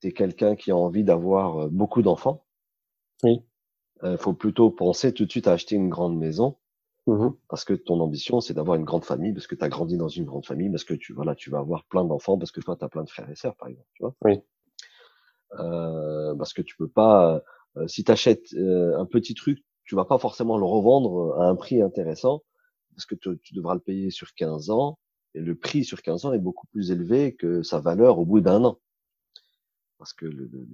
[0.01, 2.45] tu es quelqu'un qui a envie d'avoir euh, beaucoup d'enfants,
[3.25, 3.43] il
[4.05, 6.57] euh, faut plutôt penser tout de suite à acheter une grande maison.
[7.09, 9.97] Mmh parce que ton ambition, c'est d'avoir une grande famille, parce que tu as grandi
[9.97, 12.61] dans une grande famille, parce que tu voilà, tu vas avoir plein d'enfants, parce que
[12.61, 13.87] toi, tu as plein de frères et sœurs, par exemple.
[13.95, 14.41] Tu vois oui.
[15.61, 17.41] Euh, parce que tu peux pas,
[17.77, 21.55] euh, si tu achètes un petit truc, tu vas pas forcément le revendre à un
[21.55, 22.43] prix intéressant,
[22.97, 24.99] parce que tu, devras le payer sur 15 ans,
[25.35, 28.41] et le prix sur 15 ans est beaucoup plus élevé que sa valeur au bout
[28.41, 28.81] d'un an.
[29.99, 30.67] Parce que le, le,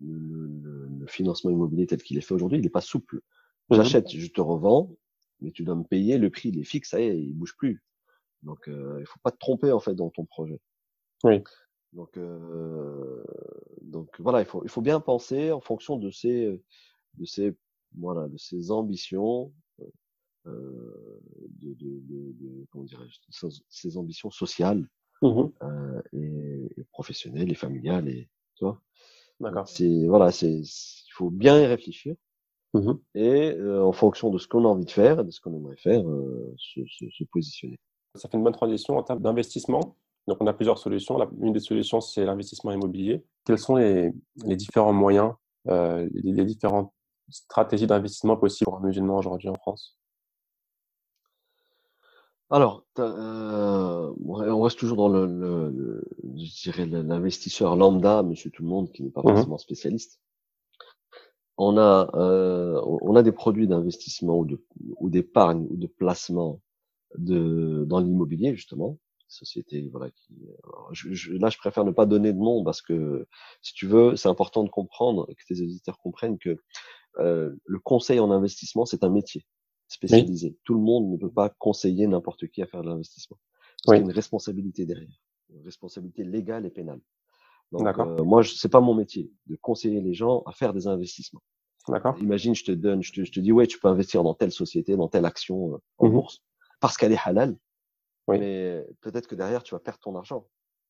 [0.00, 3.20] le, le, financement immobilier tel qu'il est fait aujourd'hui, il n'est pas souple.
[3.68, 4.96] Mmh J'achète, je te revends,
[5.40, 7.54] mais tu dois me payer, le prix il est fixe, ça y est, il bouge
[7.56, 7.82] plus.
[8.42, 10.60] Donc euh, il faut pas te tromper en fait dans ton projet.
[11.24, 11.42] Oui.
[11.92, 13.24] Donc, euh,
[13.82, 16.62] donc voilà, il faut, il faut bien penser en fonction de ces,
[17.14, 17.56] de ces,
[17.96, 19.52] voilà, de ces ambitions,
[20.46, 24.88] euh, de, de, de, comment dirais-je, ses ambitions sociales
[25.22, 28.80] mmh euh, et, professionnelles et familiales et tu vois.
[29.40, 29.68] D'accord.
[29.68, 32.14] C'est voilà, c'est il faut bien y réfléchir
[32.74, 35.40] mmh et euh, en fonction de ce qu'on a envie de faire et de ce
[35.40, 36.02] qu'on aimerait faire,
[36.58, 37.78] se, se, se, positionner.
[38.14, 39.96] Ça fait une bonne transition en termes d'investissement.
[40.26, 41.16] Donc, on a plusieurs solutions.
[41.18, 43.24] La, une des solutions, c'est l'investissement immobilier.
[43.44, 44.12] Quels sont les,
[44.44, 45.32] les différents moyens,
[45.68, 46.92] euh, les, les, différentes
[47.28, 49.96] stratégies d'investissement possibles pour un musulman aujourd'hui en France?
[52.50, 56.04] Alors, euh, on reste toujours dans le, le,
[56.36, 60.20] je dirais l'investisseur lambda, monsieur tout le monde, qui n'est pas mmh forcément spécialiste.
[61.58, 64.64] On a, euh, on a des produits d'investissement ou de,
[64.98, 66.60] ou d'épargne ou de placement
[67.16, 68.98] de, dans l'immobilier, justement.
[69.28, 70.38] Société, voilà, qui,
[70.92, 73.26] je, là, je préfère ne pas donner de nom parce que,
[73.60, 76.56] si tu veux, c'est important de comprendre, que tes éditeurs comprennent que
[77.18, 79.44] euh, le conseil en investissement, c'est un métier
[79.88, 80.56] spécialisé.
[80.64, 83.38] Tout le monde ne peut pas conseiller n'importe qui à faire de l'investissement.
[83.84, 85.20] Parce qu'il y a une responsabilité derrière,
[85.50, 87.00] une responsabilité légale et pénale.
[87.72, 91.42] Donc, euh, moi, c'est pas mon métier de conseiller les gens à faire des investissements.
[91.88, 92.16] D'accord.
[92.20, 94.52] Imagine, je te donne, je te, je te, dis, ouais, tu peux investir dans telle
[94.52, 96.42] société, dans telle action euh, en mmh bourse,
[96.80, 97.56] parce qu'elle est halal.
[98.26, 98.38] Oui.
[98.38, 100.46] Mais peut-être que derrière, tu vas perdre ton argent.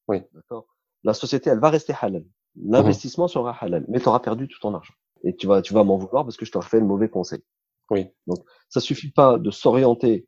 [0.08, 0.22] Oui.
[0.32, 0.66] D'accord?
[1.02, 2.22] La société, elle va rester halal.
[2.56, 4.94] Mmh L'investissement sera halal, mais tu auras perdu tout ton argent.
[5.22, 7.42] Et tu vas, tu vas m'en vouloir parce que je t'aurais fait le mauvais conseil.
[7.90, 8.06] Oui.
[8.26, 10.26] Donc, ça suffit pas de s'orienter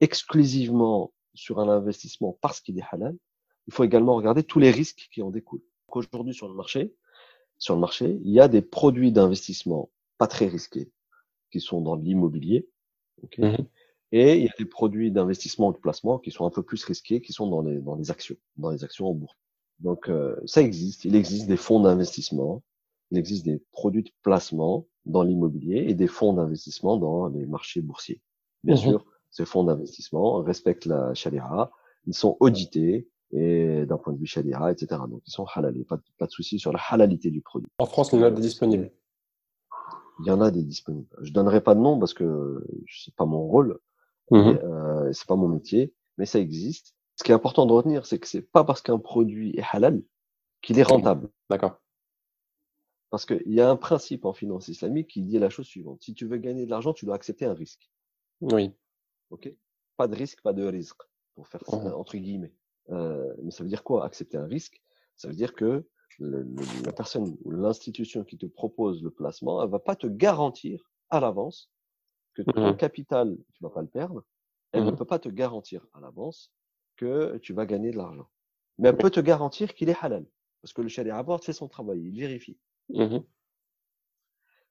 [0.00, 3.16] exclusivement sur un investissement parce qu'il est halal.
[3.66, 5.62] Il faut également regarder tous les risques qui en découlent.
[5.88, 6.94] Aujourd'hui, sur le marché,
[7.58, 10.90] sur le marché, il y a des produits d'investissement pas très risqués
[11.50, 12.68] qui sont dans l'immobilier,
[13.22, 13.56] okay, mmh
[14.12, 16.84] Et il y a des produits d'investissement ou de placement qui sont un peu plus
[16.84, 19.36] risqués, qui sont dans les, dans les actions, dans les actions en bourse.
[19.80, 21.04] Donc euh, ça existe.
[21.04, 22.62] Il existe des fonds d'investissement,
[23.10, 27.80] il existe des produits de placement dans l'immobilier et des fonds d'investissement dans les marchés
[27.80, 28.20] boursiers.
[28.64, 31.70] Bien mmh sûr, ces fonds d'investissement respectent la charia,
[32.06, 35.00] ils sont audités et d'un point de vue charia, etc.
[35.08, 37.70] Donc ils sont halal, pas, pas de souci sur la halalité du produit.
[37.78, 38.90] En France, il y en a des disponibles.
[40.20, 41.14] Il y en a des disponibles.
[41.20, 43.78] Je donnerai pas de nom parce que c'est pas mon rôle,
[44.30, 46.94] mmh euh, c'est pas mon métier, mais ça existe.
[47.16, 50.02] Ce qui est important de retenir, c'est que c'est pas parce qu'un produit est halal
[50.62, 51.28] qu'il est rentable.
[51.50, 51.80] D'accord.
[53.10, 56.02] Parce qu'il y a un principe en finance islamique qui dit la chose suivante.
[56.02, 57.90] Si tu veux gagner de l'argent, tu dois accepter un risque.
[58.40, 58.70] Oui.
[59.30, 59.52] OK?
[59.96, 61.00] Pas de risque, pas de risque,
[61.34, 62.54] pour faire ça, mmh entre guillemets.
[62.90, 64.82] Euh, mais ça veut dire quoi Accepter un risque?
[65.16, 65.86] Ça veut dire que
[66.20, 71.20] la personne ou l'institution qui te propose le placement, elle va pas te garantir à
[71.20, 71.70] l'avance
[72.34, 74.24] que ton mmh capital, tu vas pas le perdre.
[74.72, 76.52] Elle ne peut pas te garantir à l'avance
[76.96, 78.28] que tu vas gagner de l'argent.
[78.78, 80.26] Mais elle peut te garantir qu'il est halal.
[80.60, 82.58] Parce que le sharia abord fait son travail, il vérifie.
[82.90, 83.18] Mmh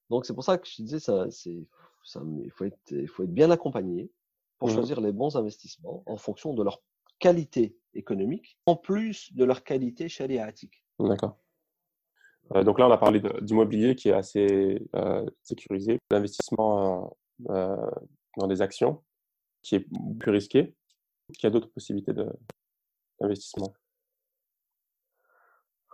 [0.10, 1.68] Donc c'est pour ça que je disais, ça, c'est,
[2.04, 4.10] ça, il, faut être, il faut être bien accompagné
[4.58, 6.82] pour mmh choisir les bons investissements en fonction de leur
[7.20, 10.84] qualité économique, en plus de leur qualité chariatique.
[11.00, 11.38] D'accord.
[12.56, 17.18] Euh, donc là, on a parlé d'immobilier qui est assez euh, sécurisé, l'investissement
[17.50, 17.76] euh,
[18.38, 19.04] dans des actions
[19.62, 19.88] qui est
[20.20, 20.60] plus risqué.
[20.60, 22.14] Est-ce qu'il y a d'autres possibilités
[23.20, 23.74] d'investissement?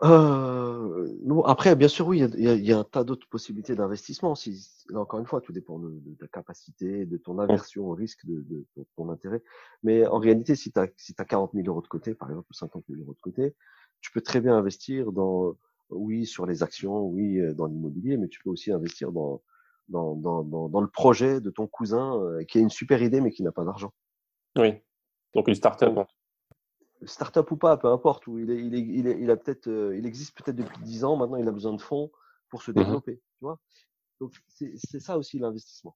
[0.02, 3.28] Euh, non, après, bien sûr, oui, il y a, il y a, un tas d'autres
[3.30, 4.36] possibilités d'investissement.
[4.36, 7.94] Si, là, encore une fois, tout dépend de, de, ta capacité, de ton aversion au
[7.94, 8.66] risque, de, de,
[8.96, 9.44] ton intérêt.
[9.84, 12.48] Mais en réalité, si tu as, si as 40 000 euros de côté, par exemple,
[12.50, 13.56] ou 50 000 euros de côté,
[14.02, 15.56] tu peux très bien investir dans,
[15.90, 19.42] oui, sur les actions, oui, euh, dans l'immobilier, mais tu peux aussi investir dans,
[19.88, 23.22] dans, dans, dans, dans le projet de ton cousin euh, qui a une super idée,
[23.22, 23.94] mais qui n'a pas d'argent.
[24.58, 24.74] Oui.
[25.34, 26.08] Donc une start-up.
[27.06, 28.28] Start-up ou pas, peu importe.
[28.28, 30.82] Où il, est, il, est, il, est, il a peut-être, euh, il existe peut-être depuis
[30.82, 31.16] 10 ans.
[31.18, 32.12] Maintenant, il a besoin de fonds
[32.50, 33.16] pour se mmh développer.
[33.16, 33.60] Tu vois
[34.20, 35.96] Donc c'est ça aussi l'investissement.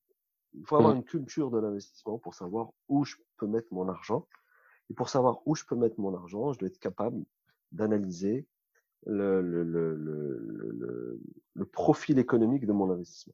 [0.53, 0.97] Il faut avoir mmh.
[0.97, 4.27] une culture de l'investissement pour savoir où je peux mettre mon argent.
[4.89, 7.23] Et pour savoir où je peux mettre mon argent, je dois être capable
[7.71, 8.47] d'analyser
[9.05, 11.21] le, le, le, le,
[11.53, 13.33] le profil économique de mon investissement.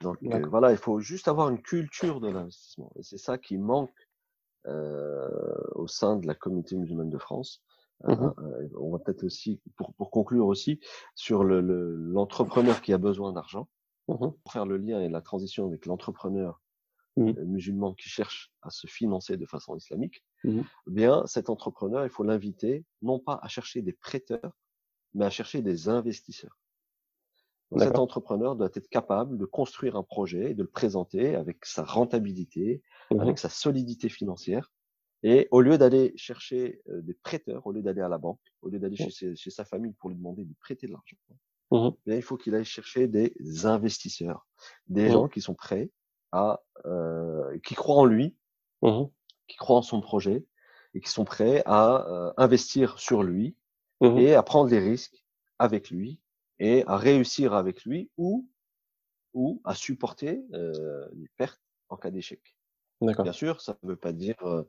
[0.00, 2.92] Donc euh, voilà, il faut juste avoir une culture de l'investissement.
[2.96, 4.05] Et c'est ça qui manque
[4.66, 7.62] au sein de la communauté musulmane de France.
[8.04, 10.80] Mmh euh, euh, on va peut-être aussi, pour, pour conclure aussi,
[11.14, 13.68] sur l'entrepreneur le, qui a besoin d'argent,
[14.08, 16.60] mmh pour faire le lien et la transition avec l'entrepreneur
[17.16, 17.42] mmh.
[17.44, 22.22] musulman qui cherche à se financer de façon islamique, eh bien cet entrepreneur, il faut
[22.22, 24.52] l'inviter non pas à chercher des prêteurs,
[25.14, 26.58] mais à chercher des investisseurs
[27.76, 31.82] cet entrepreneur doit être capable de construire un projet et de le présenter avec sa
[31.82, 34.70] rentabilité, mmh avec sa solidité financière.
[35.22, 38.78] Et au lieu d'aller chercher des prêteurs, au lieu d'aller à la banque, au lieu
[38.78, 39.34] d'aller mmh.
[39.34, 41.16] chez, sa famille pour lui demander de prêter de l'argent,
[41.72, 44.46] mmh il faut qu'il aille chercher des investisseurs,
[44.86, 45.90] des gens qui sont prêts
[46.32, 48.36] à, euh, qui croient en lui,
[49.48, 50.46] qui croient en son projet
[50.94, 53.56] et qui sont prêts à euh, investir sur lui
[54.02, 55.24] et à prendre les risques
[55.58, 56.20] avec lui
[56.58, 58.48] et à réussir avec lui ou,
[59.34, 62.56] ou à supporter euh, les pertes en cas d'échec.
[63.00, 64.62] Bien sûr, ça ne veut pas dire euh,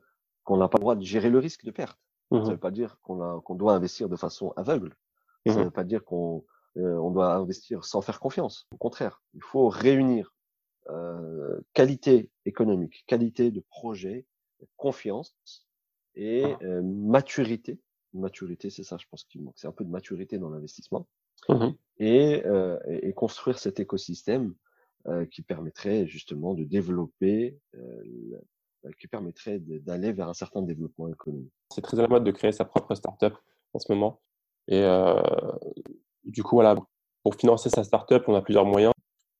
[0.44, 1.98] qu'on n'a pas le droit de gérer le risque de perte.
[2.30, 4.94] Ça ne mmh veut pas dire qu'on qu'on doit investir de façon aveugle.
[5.46, 6.44] Ça ne mmh veut pas dire qu'on
[6.76, 8.66] euh, on doit investir sans faire confiance.
[8.72, 10.34] Au contraire, il faut réunir
[10.90, 14.26] euh, qualité économique, qualité de projet,
[14.76, 15.34] confiance
[16.14, 16.58] et ah.
[16.62, 17.80] euh, maturité.
[18.12, 19.54] Maturité, c'est ça, je pense qu'il manque.
[19.56, 21.06] C'est un peu de maturité dans l'investissement.
[21.48, 21.70] Mmh
[22.00, 24.54] et, euh, et, construire cet écosystème
[25.08, 31.52] euh, qui permettrait justement de développer, euh, qui permettrait d'aller vers un certain développement économique.
[31.74, 33.34] C'est très à la mode de créer sa propre start-up
[33.72, 34.20] en ce moment.
[34.68, 34.84] Et
[36.24, 36.76] du coup, voilà,
[37.24, 38.92] pour financer sa start-up, on a plusieurs moyens.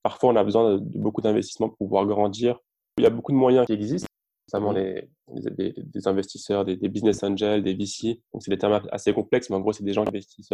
[0.02, 2.58] Parfois, on a besoin de, beaucoup d'investissements pour pouvoir grandir.
[2.96, 4.08] Il y a beaucoup de moyens qui existent,
[4.52, 5.10] notamment mmh les,
[5.58, 8.20] les, des investisseurs, des, des, business angels, des VC.
[8.32, 10.52] Donc, c'est des termes assez complexes, mais en gros, c'est des gens qui investissent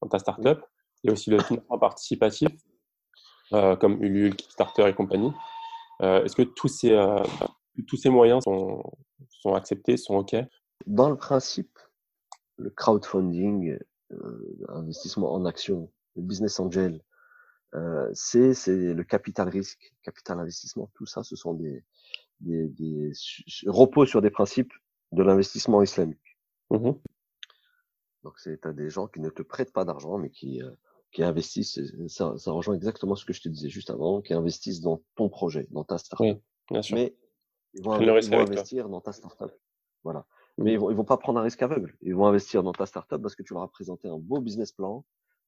[0.00, 0.60] dans ta startup.
[1.02, 2.50] Il y a aussi le financement participatif,
[3.52, 5.32] euh, comme Ulule, Kickstarter et compagnie.
[6.02, 7.22] Euh, est-ce que tous ces, euh,
[7.86, 8.82] tous ces moyens sont,
[9.28, 10.36] sont acceptés, sont OK?
[10.86, 11.78] Dans le principe,
[12.56, 13.78] le crowdfunding,
[14.68, 17.02] investissement en action, le business angel,
[18.12, 20.90] c'est le capital risque, capital investissement.
[20.94, 21.84] Tout ça, ce sont des,
[22.40, 23.12] des, des
[23.66, 24.72] repos sur des principes
[25.12, 26.38] de l'investissement islamique.
[26.70, 26.92] Mmh
[28.22, 30.70] donc, c'est à des gens qui ne te prêtent pas d'argent, mais qui, euh,
[31.12, 31.80] qui investissent.
[32.08, 35.28] Ça, ça rejoint exactement ce que je te disais juste avant, qui investissent dans ton
[35.28, 36.26] projet, dans ta startup.
[36.26, 36.40] Oui,
[36.70, 36.96] bien sûr.
[36.96, 37.16] Mais
[37.74, 39.52] Ils vont, investir dans ta startup.
[40.04, 40.26] Voilà.
[40.58, 41.96] Mais ils vont, ils vont pas prendre un risque aveugle.
[42.02, 44.72] Ils vont investir dans ta startup parce que tu leur as présenté un beau business
[44.72, 45.04] plan,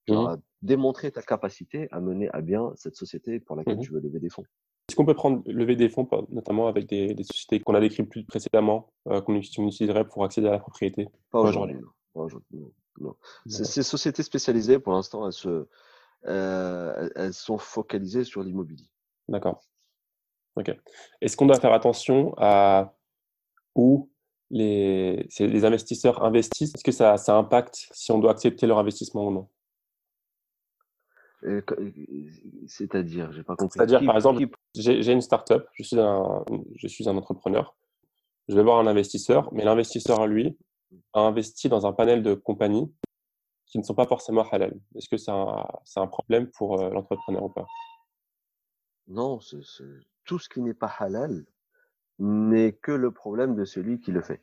[0.06, 3.76] tu leur mmh as démontré ta capacité à mener à bien cette société pour laquelle
[3.76, 4.44] mmh tu veux lever des fonds.
[4.88, 8.24] Est-ce qu'on peut prendre lever des fonds, notamment avec des, sociétés qu'on a décrites plus
[8.24, 11.08] précédemment, euh, qu'on utiliserait pour accéder à la propriété?
[11.30, 11.76] Pas aujourd'hui.
[12.14, 13.16] Non.
[13.46, 15.66] Ces sociétés spécialisées, pour l'instant, elles, se,
[16.26, 18.88] euh, elles sont focalisées sur l'immobilier.
[19.28, 19.62] D'accord.
[20.56, 20.70] Ok.
[21.20, 22.94] Est-ce qu'on doit faire attention à
[23.74, 24.10] où
[24.50, 26.74] les, les investisseurs investissent?
[26.74, 29.48] Est-ce que ça, ça impacte si on doit accepter leur investissement ou non?
[32.68, 33.78] C'est-à-dire, j'ai pas compris.
[33.78, 36.44] C'est-à-dire, par exemple, j'ai une start-up, je suis un,
[36.76, 37.74] je suis un entrepreneur,
[38.48, 40.56] je vais voir un investisseur, mais l'investisseur, lui,
[41.12, 42.92] a investi dans un panel de compagnies
[43.66, 44.78] qui ne sont pas forcément halal.
[44.94, 45.66] Est-ce que c'est un,
[45.96, 47.66] un, problème pour euh, l'entrepreneur ou pas?
[49.08, 49.60] Non, c'est
[50.24, 51.44] tout ce qui n'est pas halal
[52.18, 54.42] n'est que le problème de celui qui le fait.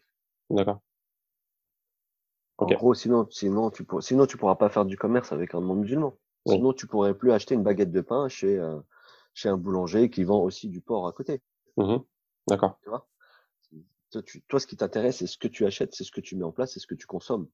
[0.50, 0.82] D'accord.
[2.58, 5.80] En gros, sinon, sinon, tu sinon, tu pourras pas faire du commerce avec un monde
[5.80, 6.18] musulman.
[6.46, 8.80] Sinon, tu pourrais plus acheter une baguette de pain chez, euh,
[9.34, 11.42] chez un boulanger qui vend aussi du porc à côté.
[11.78, 11.98] Mmh
[12.48, 12.80] D'accord.
[12.84, 13.08] Tu vois?
[14.10, 16.52] Toi, ce qui t'intéresse, c'est ce que tu achètes, c'est ce que tu mets en
[16.52, 17.48] place, c'est ce que tu consommes.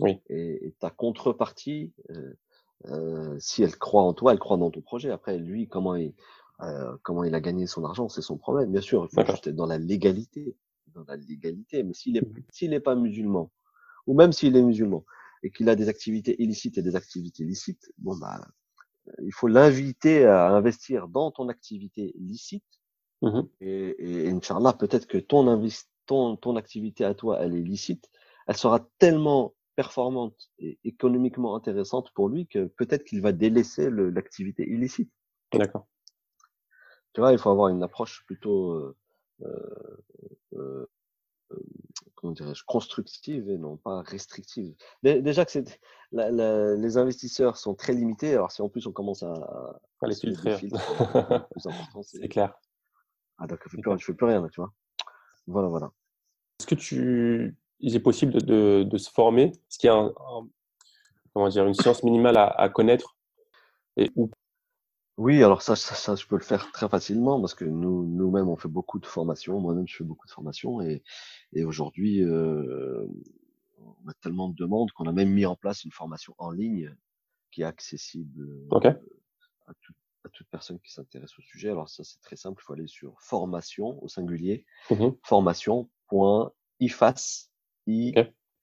[0.00, 0.20] Oui.
[0.28, 2.34] Et, ta contrepartie, euh,
[2.86, 5.10] euh, si elle croit en toi, elle croit dans ton projet.
[5.10, 6.14] Après, lui, comment il,
[7.02, 8.70] comment il a gagné son argent, c'est son problème.
[8.70, 10.56] Bien sûr, il faut juste être dans la légalité,
[10.94, 11.82] dans la légalité.
[11.82, 13.50] Mais s'il est, mmh s'il n'est pas musulman,
[14.06, 15.04] ou même s'il est musulman,
[15.42, 18.40] et qu'il a des activités illicites et des activités licites, bon bah,
[19.22, 22.64] il faut l'inviter à investir dans ton activité licite.
[23.22, 25.46] Mmh et, et Inch'Allah, peut-être que ton,
[26.06, 28.10] ton, ton activité à toi, elle est licite,
[28.46, 34.66] elle sera tellement performante et économiquement intéressante pour lui que peut-être qu'il va délaisser l'activité
[34.68, 35.12] illicite.
[35.52, 35.86] D'accord.
[37.12, 38.96] Tu vois, il faut avoir une approche plutôt euh,
[39.42, 39.98] euh,
[40.54, 40.86] euh,
[42.14, 44.74] comment dirais-je, constructive et non pas restrictive.
[45.02, 45.80] Déjà que c'est,
[46.12, 49.32] les investisseurs sont très limités, alors si en plus on commence à,
[50.00, 50.56] à les filtrer,
[52.02, 52.54] c'est clair.
[53.38, 54.72] Ah donc je ne fais plus rien, tu vois.
[55.46, 55.92] Voilà, voilà.
[56.58, 59.44] Est-ce que tu, il est possible de, de, se former?
[59.44, 60.12] Est-ce qu'il y a un,
[61.32, 63.16] comment dire, une science minimale à, à connaître?
[63.96, 64.30] Et où
[65.18, 68.48] oui, alors ça, ça, ça, je peux le faire très facilement parce que nous, nous-mêmes,
[68.48, 69.60] on fait beaucoup de formations.
[69.60, 71.02] Moi-même, je fais beaucoup de formations et,
[71.54, 73.06] et aujourd'hui, euh,
[73.78, 76.94] on a tellement de demandes qu'on a même mis en place une formation en ligne
[77.50, 78.90] qui est accessible euh,
[79.66, 79.72] à,
[80.26, 81.70] à, toute personne qui s'intéresse au sujet.
[81.70, 82.62] Alors ça, c'est très simple.
[82.62, 87.50] Il faut aller sur formation au singulier, mmh formation.ifas,
[87.86, 88.14] i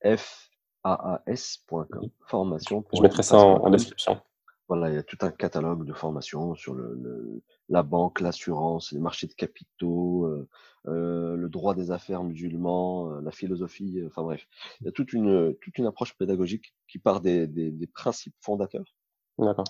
[0.04, 0.52] f
[0.84, 2.10] a a s.com.
[2.28, 2.86] Formation.
[2.94, 4.22] Je mettrai ça en description.
[4.70, 9.00] Voilà, il y a tout un catalogue de formations sur le, la banque, l'assurance, les
[9.00, 10.48] marchés de capitaux, euh,
[10.88, 14.48] euh, le droit des affaires musulmans, euh, la philosophie, enfin bref,
[14.80, 18.36] il y a toute une toute une approche pédagogique qui part des, des, des principes
[18.40, 18.96] fondateurs,
[19.38, 19.66] D'accord.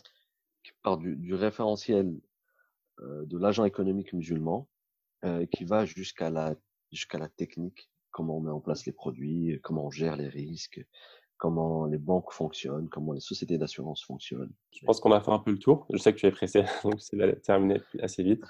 [0.64, 2.20] Qui part du, du référentiel
[3.01, 4.68] de l'agent économique musulman,
[5.51, 6.55] qui va jusqu'à la
[6.91, 10.86] jusqu'à la technique, comment on met en place les produits, comment on gère les risques,
[11.38, 14.53] comment les banques fonctionnent, comment les sociétés d'assurance fonctionnent.
[14.72, 15.86] Je pense qu'on a fait un peu le tour.
[15.91, 18.43] Je sais que tu es pressé, donc c'est terminé assez vite.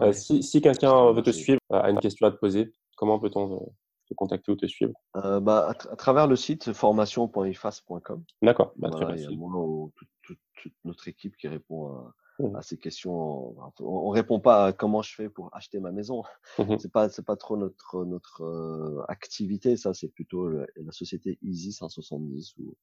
[0.00, 3.18] Euh, si, si quelqu'un veut te suivre, euh, a une question à te poser, comment
[3.18, 3.66] peut-on euh,
[4.06, 8.24] te contacter ou te suivre euh, bah, à, travers le site formation.ifas.com.
[8.42, 9.16] D'accord, bah, très.
[9.16, 12.54] Il y a moi toute, toute, notre équipe qui répond à, Mmh.
[12.54, 13.56] à ces questions.
[13.80, 16.22] On, répond pas à comment je fais pour acheter ma maison.
[16.58, 19.76] Mmh c'est pas c'est pas trop notre notre euh, activité.
[19.76, 22.76] Ça c'est plutôt la, société Easy 170 ou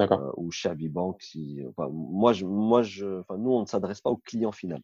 [0.00, 1.22] euh, ou Chavi Bank.
[1.22, 4.82] Si, enfin, moi je moi je enfin nous on ne s'adresse pas au client final.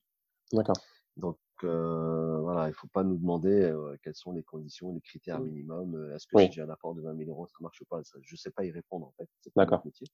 [0.53, 0.77] D'accord.
[1.17, 5.41] Donc euh, voilà, il faut pas nous demander euh, quelles sont les conditions, les critères
[5.41, 5.45] mmh.
[5.45, 5.95] minimums.
[5.95, 8.37] Euh, est-ce que j'ai un apport de 20 000 euros, ça marche pas ça, Je
[8.37, 9.29] sais pas y répondre en fait.
[9.41, 9.83] C'est pas D'accord.
[9.85, 10.07] métier.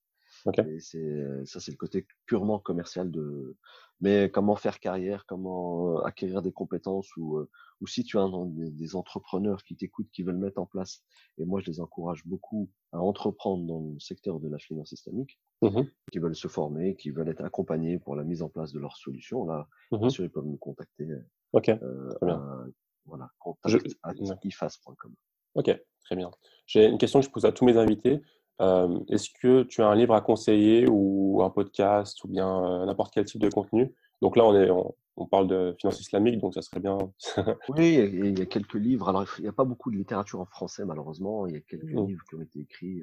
[0.81, 3.57] C'est ça, c'est le côté purement commercial de.
[4.01, 7.49] Mais comment faire carrière, comment acquérir des compétences ou
[7.81, 11.05] ou si tu as des, entrepreneurs qui t'écoutent, qui veulent mettre en place.
[11.39, 15.39] Et moi, je les encourage beaucoup à entreprendre dans le secteur de la finance islamique,
[15.62, 18.81] mmh qui veulent se former, qui veulent être accompagnés pour la mise en place de
[18.81, 19.45] leurs solutions.
[19.45, 21.07] Là, mmh bien sûr, ils peuvent nous contacter.
[21.53, 21.69] Ok.
[21.69, 22.73] Euh,
[23.07, 25.15] voilà, contact ifas.com.
[25.55, 26.31] Ok, très bien.
[26.66, 28.23] J'ai une question que je pose à tous mes invités.
[28.61, 32.87] Euh, est-ce que tu as un livre à conseiller ou un podcast ou bien euh,
[32.87, 33.95] n'importe quel type de contenu?
[34.20, 34.69] Donc là, on, est,
[35.16, 36.99] on, parle de finance islamique, donc ça serait bien.
[37.69, 39.09] oui, il y, a quelques livres.
[39.09, 41.47] Alors, il n'y a pas beaucoup de littérature en français, malheureusement.
[41.47, 42.07] Il y a quelques mmh.
[42.07, 43.03] livres qui ont été écrits.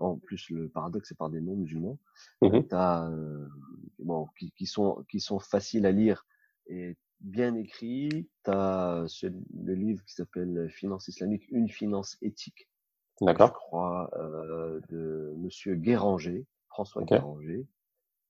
[0.00, 1.98] En plus, le paradoxe, c'est par des non-musulmans.
[2.42, 2.58] Mmh
[4.00, 6.26] bon, qui, qui, sont, qui sont faciles à lire
[6.66, 8.28] et bien écrit.
[8.44, 12.68] Tu as le livre qui s'appelle Finance islamique, une finance éthique.
[13.20, 13.48] D'accord.
[13.48, 17.04] Je crois, euh, de Monsieur Guéranger, François.
[17.04, 17.66] Guéranger.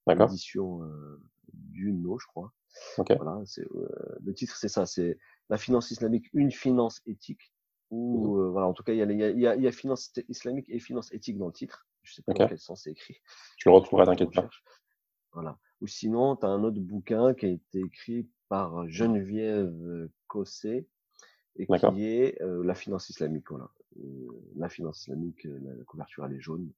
[0.06, 0.28] D'accord.
[0.28, 1.20] Édition euh,
[1.52, 2.52] Duno, je crois.
[2.98, 3.12] Ok.
[3.16, 3.89] Voilà, c'est euh,
[4.24, 7.52] le titre, c'est ça, c'est la finance islamique, une finance éthique.
[7.90, 8.40] Ou Mhm.
[8.40, 10.10] euh, voilà, en tout cas, il y a, y a, y a- y a finance
[10.28, 11.86] islamique et finance éthique dans le titre.
[12.02, 13.20] Je sais pas dans quel sens c'est écrit.
[13.59, 14.48] Je le retrouverai, t'inquiète pas.
[15.32, 15.59] Voilà.
[15.82, 20.88] Ou sinon, tu as un autre bouquin qui a été écrit par Geneviève Cossé
[21.56, 23.50] et qui est euh, la finance islamique.
[23.50, 23.68] Voilà.
[23.98, 26.70] Euh, la finance islamique, euh, la couverture elle est jaune.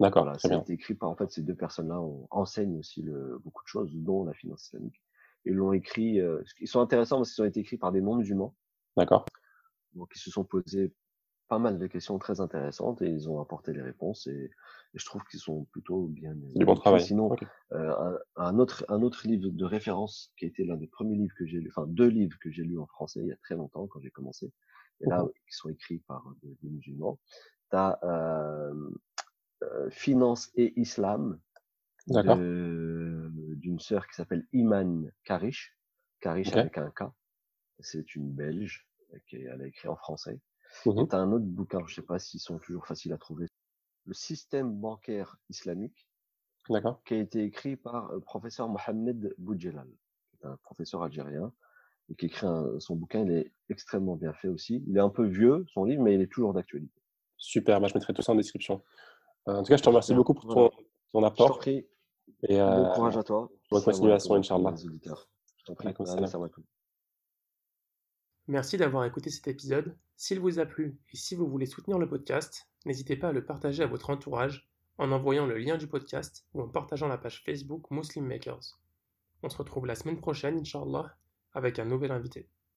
[0.00, 3.02] D'accord, Voilà, ça a été écrit par en fait ces deux personnes-là on- enseignent aussi
[3.02, 5.00] le, beaucoup de choses, dont la finance islamique.
[5.44, 6.20] Ils l'ont écrit.
[6.20, 8.54] euh, ils sont intéressants parce qu'ils ont été écrits par des non-musulmans,
[8.96, 9.26] D'accord.
[9.94, 10.92] donc ils se sont posés
[11.48, 14.50] pas mal de questions très intéressantes et ils ont apporté les réponses et,
[14.94, 16.34] et je trouve qu'ils sont plutôt bien.
[16.54, 17.02] Du bon travail.
[17.02, 17.30] Sinon,
[17.72, 21.16] euh, un, un autre un autre livre de référence qui a été l'un des premiers
[21.16, 23.36] livres que j'ai lu, enfin deux livres que j'ai lus en français il y a
[23.36, 24.52] très longtemps quand j'ai commencé,
[25.00, 25.28] et là Mhm.
[25.48, 27.18] qui sont écrits par des, des musulmans.
[27.70, 28.90] T'as euh,
[29.62, 31.40] euh, Finance et Islam
[32.08, 35.76] d'une sœur qui s'appelle Iman Karish,
[36.20, 36.58] Karish Ok.
[36.58, 37.04] avec un K.
[37.80, 38.88] C'est une Belge
[39.28, 40.40] qui est- elle a écrit en français.
[40.84, 41.08] Et Mhm.
[41.08, 43.46] t'as un autre bouquin, je sais pas s'ils sont toujours faciles à trouver,
[44.04, 46.08] le système bancaire islamique,
[47.04, 49.88] qui a été écrit par le professeur Mohamed Boudjelal,
[50.30, 51.52] qui est un professeur algérien,
[52.08, 54.84] et qui écrit un- son bouquin, il est extrêmement bien fait aussi.
[54.86, 57.00] Il est un peu vieux, son livre, mais il est toujours d'actualité.
[57.36, 58.82] Super, bah, je mettrai tout ça en description.
[59.48, 60.70] Euh, en tout cas, je te remercie Super, beaucoup pour ton,
[61.12, 61.86] ton Je apport prie,
[62.48, 63.50] et bon euh, courage à toi.
[63.70, 64.74] bonne continuation, Inch'Allah.
[64.76, 66.26] Je t'en prie, Alaikum Allez, salam.
[66.26, 66.64] salam alaikum.
[68.48, 69.96] Merci d'avoir écouté cet épisode.
[70.16, 73.44] S'il vous a plu et si vous voulez soutenir le podcast, n'hésitez pas à le
[73.44, 77.42] partager à votre entourage en envoyant le lien du podcast ou en partageant la page
[77.44, 78.78] Facebook Muslim Makers.
[79.42, 81.16] On se retrouve la semaine prochaine, Inch'Allah,
[81.54, 82.48] avec un nouvel invité.